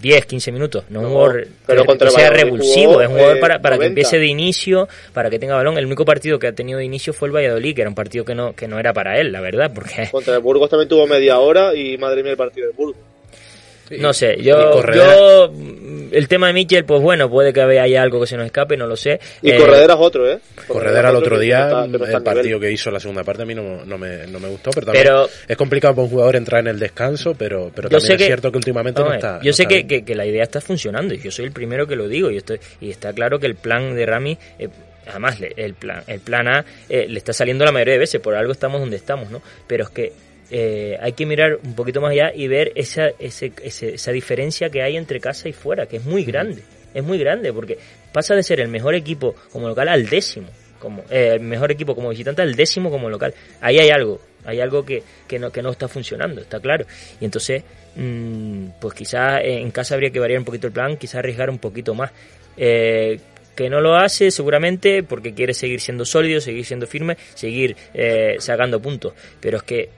[0.00, 3.36] 10, 15 minutos, no, un No, jugador pero que, sea revulsivo, jugó, es un jugador
[3.36, 3.88] eh, para, para que 90.
[3.88, 5.76] empiece de inicio, para que tenga balón.
[5.76, 8.24] El único partido que ha tenido de inicio fue el Valladolid, que era un partido
[8.24, 11.06] que no, que no era para él, la verdad, porque contra el Burgos también tuvo
[11.08, 13.02] media hora y madre mía el partido del Burgos.
[13.98, 18.20] No sé, yo, yo mm, el tema de Michel, pues bueno, puede que haya algo
[18.20, 19.20] que se nos escape, no lo sé.
[19.42, 20.38] Y Eh, Corredera es otro, ¿eh?
[20.66, 22.22] Corredera el otro día, no está- que no está el nivel.
[22.34, 24.86] partido que hizo la segunda parte a mí no, no, me, no me gustó, pero
[24.86, 28.12] también Pero- es complicado para un jugador entrar en el descanso, pero, pero Yo también
[28.12, 29.40] es que- cierto que últimamente no está.
[29.42, 31.52] Yo no sé está que, que- que la idea está funcionando y yo soy el
[31.52, 34.68] primero que lo digo y estoy y está claro que el plan de Rami eh,
[35.06, 38.20] además le- el plan el plan A eh, le está saliendo la mayoría de veces
[38.20, 40.12] por algo estamos donde estamos no pero es que
[40.50, 44.70] eh, hay que mirar un poquito más allá y ver esa ese- ese- esa diferencia
[44.70, 46.62] que hay entre casa y fuera que es muy grande
[46.94, 47.78] es muy grande porque
[48.12, 51.94] pasa de ser el mejor equipo como local al décimo como eh, el mejor equipo
[51.94, 53.34] como visitante al décimo como local.
[53.60, 56.86] Ahí hay algo, hay algo que, que, no, que no está funcionando, está claro.
[57.20, 57.64] Y entonces,
[57.96, 61.58] mmm, pues quizás en casa habría que variar un poquito el plan, quizás arriesgar un
[61.58, 62.12] poquito más.
[62.56, 63.18] Eh,
[63.56, 68.36] que no lo hace seguramente porque quiere seguir siendo sólido, seguir siendo firme, seguir eh,
[68.38, 69.14] sacando puntos.
[69.40, 69.88] Pero es que,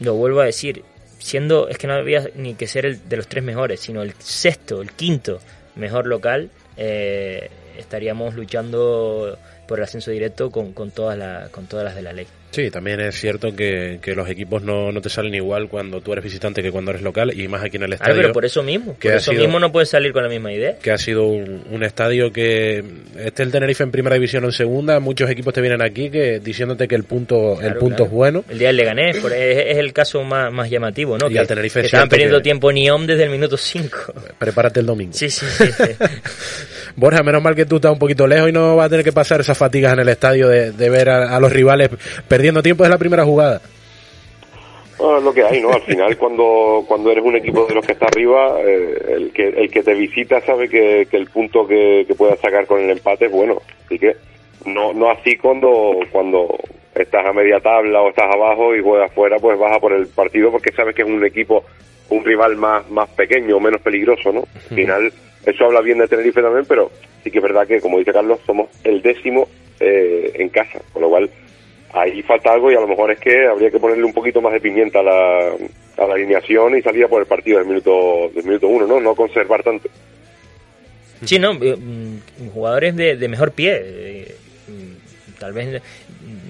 [0.00, 0.82] lo vuelvo a decir,
[1.18, 4.14] siendo, es que no había ni que ser el de los tres mejores, sino el
[4.18, 5.40] sexto, el quinto
[5.76, 9.38] mejor local, eh, estaríamos luchando
[9.68, 12.26] por el ascenso directo con, con, todas, la, con todas las de la ley.
[12.50, 16.12] Sí, también es cierto que, que los equipos no, no, te salen igual cuando tú
[16.12, 18.14] eres visitante que cuando eres local y más aquí en el estadio.
[18.14, 20.52] Ah, pero por eso mismo, por eso sido, mismo no puedes salir con la misma
[20.52, 20.76] idea.
[20.78, 22.84] Que ha sido un, un, estadio que
[23.18, 26.40] este el Tenerife en primera división o en segunda, muchos equipos te vienen aquí que
[26.40, 28.04] diciéndote que el punto claro, el punto claro.
[28.06, 28.44] es bueno.
[28.48, 31.28] El día del Leganés es, es, el caso más, más llamativo, ¿no?
[31.28, 32.42] Y que, al Tenerife que estaban perdiendo que...
[32.42, 34.12] tiempo Niom desde el minuto 5.
[34.38, 35.12] Prepárate el domingo.
[35.12, 35.66] Sí, sí, sí.
[35.72, 35.84] sí.
[36.96, 39.12] Borja, menos mal que tú estás un poquito lejos y no vas a tener que
[39.12, 41.90] pasar esas fatigas en el estadio de, de ver a, a los rivales
[42.28, 43.60] perdiendo tiempo desde la primera jugada.
[45.00, 45.72] Bueno, es lo que hay, ¿no?
[45.72, 49.48] Al final, cuando, cuando eres un equipo de los que está arriba, eh, el, que,
[49.48, 52.90] el que te visita sabe que, que el punto que, que puedas sacar con el
[52.90, 53.62] empate es bueno.
[53.86, 54.14] Así que
[54.66, 56.54] no, no así cuando, cuando
[56.94, 60.50] estás a media tabla o estás abajo y juegas fuera, pues baja por el partido
[60.50, 61.64] porque sabes que es un equipo,
[62.10, 64.40] un rival más, más pequeño, menos peligroso, ¿no?
[64.54, 65.12] Al final,
[65.44, 66.90] eso habla bien de Tenerife también, pero
[67.22, 71.02] sí que es verdad que, como dice Carlos, somos el décimo eh, en casa, con
[71.02, 71.30] lo cual
[71.92, 74.52] ahí falta algo y a lo mejor es que habría que ponerle un poquito más
[74.52, 75.38] de pimienta a la,
[75.96, 79.00] a la alineación y salir por el partido del minuto, del minuto uno, ¿no?
[79.00, 79.88] No conservar tanto.
[81.24, 81.58] Sí, no,
[82.54, 83.80] jugadores de, de mejor pie.
[83.82, 84.34] Eh,
[85.38, 85.82] tal vez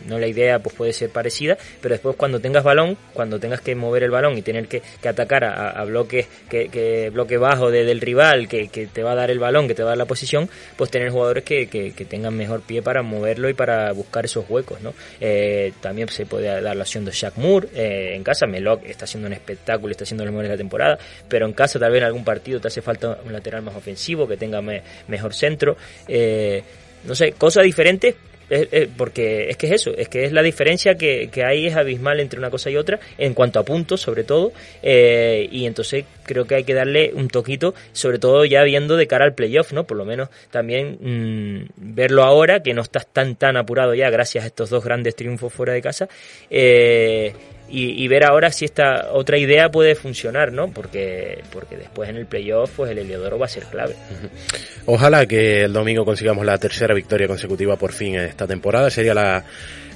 [0.07, 3.75] no la idea pues puede ser parecida, pero después cuando tengas balón, cuando tengas que
[3.75, 7.71] mover el balón y tener que, que atacar a, a, bloques que, que bloque bajo
[7.71, 9.93] de, del rival que, que, te va a dar el balón, que te va a
[9.93, 13.93] dar la posición, pues tener jugadores que, que, tengan mejor pie para moverlo y para
[13.93, 14.95] buscar esos huecos, ¿no?
[15.21, 19.05] Eh, también se puede dar la opción de Shaq Moore eh, en casa, Meloc está
[19.05, 20.99] haciendo un espectáculo, está haciendo lo mejor de la temporada,
[21.29, 24.27] pero en casa tal vez en algún partido te hace falta un lateral más ofensivo,
[24.27, 25.77] que tenga me, mejor centro,
[26.09, 26.63] eh,
[27.05, 28.15] no sé, cosas diferentes,
[28.51, 31.67] es, es, porque es que es eso, es que es la diferencia que, que, hay
[31.67, 35.67] es abismal entre una cosa y otra, en cuanto a puntos sobre todo, eh, y
[35.67, 39.35] entonces creo que hay que darle un toquito, sobre todo ya viendo de cara al
[39.35, 39.85] playoff, ¿no?
[39.85, 44.45] Por lo menos también mmm, verlo ahora, que no estás tan tan apurado ya gracias
[44.45, 46.09] a estos dos grandes triunfos fuera de casa,
[46.51, 47.33] eh,
[47.71, 50.69] y, y, ver ahora si esta otra idea puede funcionar, ¿no?
[50.73, 53.95] Porque, porque después en el playoff, pues el Heliodoro va a ser clave.
[54.87, 58.91] Ojalá que el domingo consigamos la tercera victoria consecutiva por fin en esta temporada.
[58.91, 59.45] Sería la,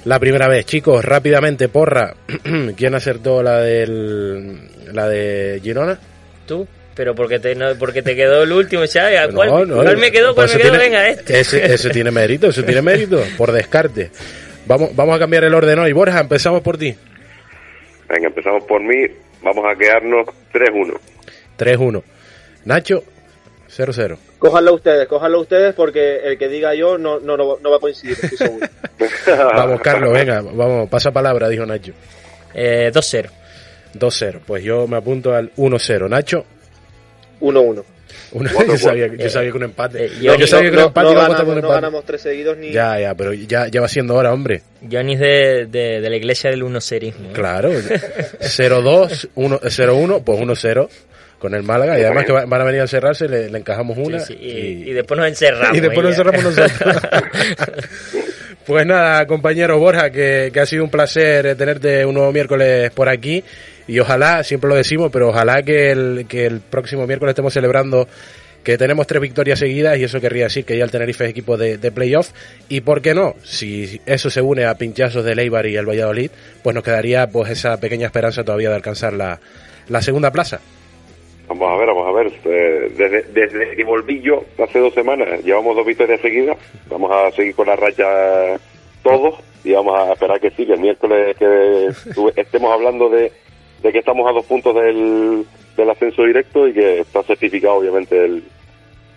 [0.05, 0.65] la primera vez.
[0.65, 2.15] Chicos, rápidamente, porra.
[2.77, 4.59] ¿Quién acertó la del
[4.93, 5.99] la de Girona?
[6.47, 9.19] Tú pero porque te, no, porque te quedó el último, ¿sabes?
[9.33, 10.33] ¿Cuál, no, no, ¿cuál me quedó?
[10.33, 10.69] ¿Cuál me quedó?
[10.69, 11.41] Tiene, Venga, este.
[11.41, 14.11] Ese, ese tiene mérito, eso tiene mérito, por descarte.
[14.65, 15.91] Vamos, vamos a cambiar el orden hoy.
[15.91, 16.95] Borja, empezamos por ti.
[18.09, 19.07] Venga, empezamos por mí.
[19.41, 20.99] Vamos a quedarnos 3-1.
[21.57, 22.03] 3-1.
[22.65, 23.03] Nacho,
[23.69, 24.17] 0-0.
[24.39, 27.79] Cójanlo ustedes, cójanlo ustedes porque el que diga yo no, no, no, no va a
[27.79, 28.67] coincidir, estoy seguro.
[29.55, 31.93] vamos, Carlos, venga, vamos, pasa palabra, dijo Nacho.
[32.53, 33.29] Eh, 2-0.
[33.93, 34.39] 2-0.
[34.45, 36.09] Pues yo me apunto al 1-0.
[36.09, 36.45] Nacho.
[37.41, 37.83] 1-1.
[38.35, 40.05] Una, yo, sabía, yo sabía que un empate.
[40.05, 41.61] Eh, yo, no, yo sabía que un empate no, no, ganamos, un empate.
[41.61, 42.71] no ganamos tres seguidos ni.
[42.71, 44.61] Ya, ya, pero ya, ya va siendo hora, hombre.
[44.91, 47.29] Johnny es de, de, de la iglesia del 1 serismo.
[47.29, 47.33] ¿eh?
[47.33, 47.71] Claro.
[47.71, 50.89] 0-2, 0-1, pues 1-0
[51.39, 54.19] con el Málaga y además que van a venir a encerrarse le, le encajamos una
[54.19, 56.71] sí, sí, y, y, y, después nos encerramos y después nos encerramos nosotros
[58.65, 63.09] pues nada compañero Borja que, que ha sido un placer tenerte un nuevo miércoles por
[63.09, 63.43] aquí
[63.87, 68.07] y ojalá, siempre lo decimos, pero ojalá que el, que el próximo miércoles estemos celebrando
[68.63, 71.55] que tenemos tres victorias seguidas y eso querría decir que ya el Tenerife es equipo
[71.55, 72.31] de, de playoff
[72.67, 76.31] y por qué no, si eso se une a pinchazos de Eibar y el Valladolid,
[76.63, 79.39] pues nos quedaría pues esa pequeña esperanza todavía de alcanzar la,
[79.87, 80.59] la segunda plaza.
[81.47, 82.33] Vamos a ver, vamos a ver.
[82.45, 86.57] Eh, desde, desde que volví yo hace dos semanas, llevamos dos victorias seguidas.
[86.89, 88.57] Vamos a seguir con la racha
[89.03, 91.89] todos y vamos a esperar que sí, el miércoles que
[92.35, 93.31] estemos hablando de,
[93.83, 95.45] de que estamos a dos puntos del,
[95.77, 98.43] del ascenso directo y que está certificado obviamente el,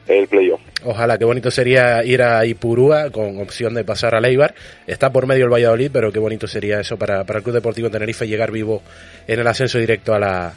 [0.07, 0.61] el playoff.
[0.85, 4.55] Ojalá, qué bonito sería ir a Ipurúa con opción de pasar a Leibar.
[4.87, 7.91] Está por medio el Valladolid, pero qué bonito sería eso para, para el Club Deportivo
[7.91, 8.83] Tenerife llegar vivo
[9.26, 10.55] en el ascenso directo a la,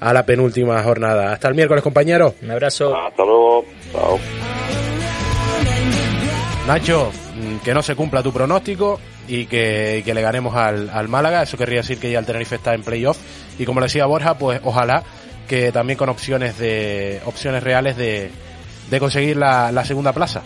[0.00, 1.32] a la penúltima jornada.
[1.32, 2.34] Hasta el miércoles, compañero.
[2.42, 2.96] Un abrazo.
[2.96, 3.64] Hasta luego.
[3.92, 4.18] Chao.
[6.66, 7.10] Nacho,
[7.64, 8.98] que no se cumpla tu pronóstico
[9.28, 11.42] y que, que le ganemos al, al, Málaga.
[11.42, 13.18] Eso querría decir que ya el Tenerife está en playoff.
[13.58, 15.02] Y como le decía Borja, pues ojalá
[15.48, 18.30] que también con opciones de opciones reales de,
[18.88, 20.42] de conseguir la, la segunda plaza.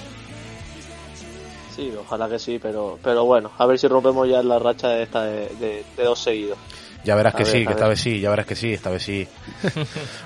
[1.74, 5.02] Sí, ojalá que sí, pero, pero bueno, a ver si rompemos ya la racha de
[5.02, 6.56] esta de, dos seguidos.
[7.04, 9.28] Ya verás que sí, que esta vez sí, ya verás que sí, esta vez sí.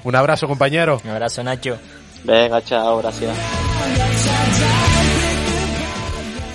[0.04, 1.00] Un abrazo, compañero.
[1.04, 1.78] Un abrazo, Nacho.
[2.24, 3.36] Venga, chao, gracias.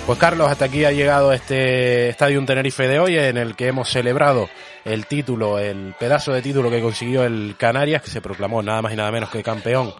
[0.06, 3.88] Pues Carlos, hasta aquí ha llegado este Estadio Tenerife de hoy en el que hemos
[3.88, 4.50] celebrado
[4.84, 8.92] el título, el pedazo de título que consiguió el Canarias, que se proclamó nada más
[8.92, 9.94] y nada menos que campeón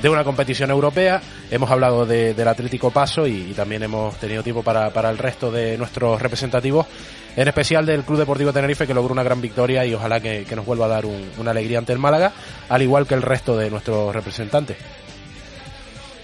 [0.00, 1.20] de una competición europea.
[1.50, 5.76] Hemos hablado del Atlético Paso y, también hemos tenido tiempo para, para el resto de
[5.76, 6.86] nuestros representativos,
[7.36, 10.66] en especial del Club Deportivo Tenerife que logró una gran victoria y ojalá que, nos
[10.66, 12.32] vuelva a dar una alegría ante el Málaga,
[12.68, 14.76] al igual que el resto de nuestros representantes.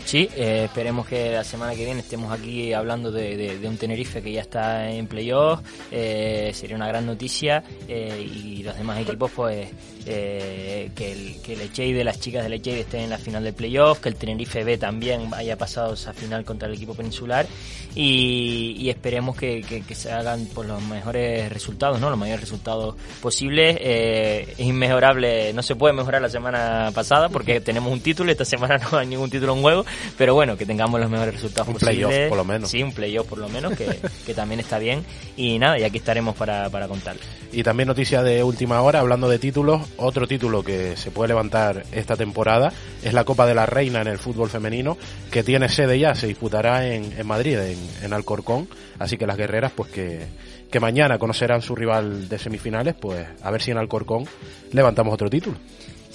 [0.05, 4.32] Sí, eh, esperemos que la semana que viene estemos aquí hablando de, un Tenerife que
[4.32, 5.60] ya está en playoff.
[5.90, 9.68] Eh, sería una gran noticia eh, y los demás equipos, pues,
[10.05, 14.10] que, el, que el las chicas del Echeide estén en la final del playoff, que
[14.10, 17.47] el Tenerife B también haya pasado esa final contra el equipo peninsular
[17.94, 22.10] y, esperemos que, se hagan pues, los mejores resultados, ¿no?
[22.10, 23.78] Los mayores resultados posibles.
[23.81, 28.78] es inmejorable, no se puede mejorar la semana pasada porque tenemos un título, esta semana
[28.93, 29.86] no hay ningún título en juego
[30.16, 32.07] pero bueno, que tengamos los mejores resultados un posibles.
[32.07, 32.71] playoff por lo menos.
[32.71, 35.05] Sí, un playoff por lo menos, que, también está bien.
[35.37, 37.16] Y nada, y aquí estaremos para, para contar.
[37.53, 41.85] Y también noticia de última hora, hablando de títulos, otro título que se puede levantar
[41.93, 42.73] esta temporada
[43.03, 44.97] es la Copa de la Reina en el fútbol femenino,
[45.31, 48.69] que tiene sede ya, se disputará en, en Madrid, en, en Alcorcón.
[48.99, 50.27] Así que las guerreras, pues que,
[50.71, 54.25] que mañana conocerán su rival de semifinales, pues a ver si en Alcorcón
[54.73, 55.57] levantamos otro título.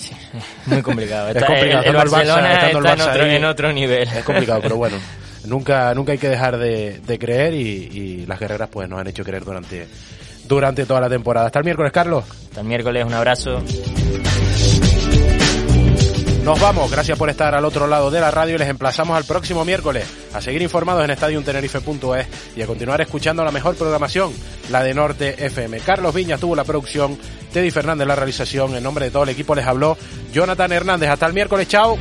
[0.66, 1.30] muy complicado.
[1.30, 1.84] es complicado.
[1.84, 4.08] El, Barcelona está, en, otro, nivel.
[4.08, 4.98] Es complicado, pero bueno,
[5.46, 9.44] nunca, nunca hay que dejar de, creer y, las guerreras pues nos han hecho creer
[9.44, 9.88] durante,
[10.46, 11.48] durante toda la temporada.
[11.48, 12.26] Hasta el miércoles, Carlos.
[12.30, 13.64] Hasta el miércoles, un abrazo.
[16.44, 19.24] Nos vamos, gracias por estar al otro lado de la radio y les emplazamos al
[19.24, 24.34] próximo miércoles a seguir informados en estadiumtenerife.es y a continuar escuchando la mejor programación,
[24.72, 25.80] la de Norte FM.
[25.82, 27.20] Carlos Viñas tuvo la producción,
[27.52, 29.98] Teddy Fernández la realización, en nombre de todo el equipo les habló
[30.32, 31.10] Jonathan Hernández.
[31.10, 31.98] Hasta el miércoles, chao.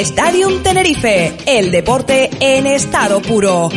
[0.00, 3.70] Stadium Tenerife, el deporte en estado puro.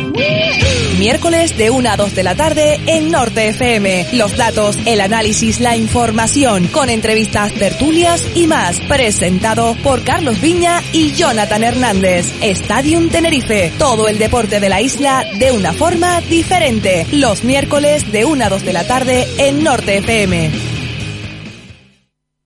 [0.98, 4.08] Miércoles de 1 a 2 de la tarde en Norte FM.
[4.12, 8.80] Los datos, el análisis, la información, con entrevistas, tertulias y más.
[8.80, 12.26] Presentado por Carlos Viña y Jonathan Hernández.
[12.42, 17.06] Stadium Tenerife, todo el deporte de la isla de una forma diferente.
[17.12, 20.79] Los miércoles de 1 a 2 de la tarde en Norte FM.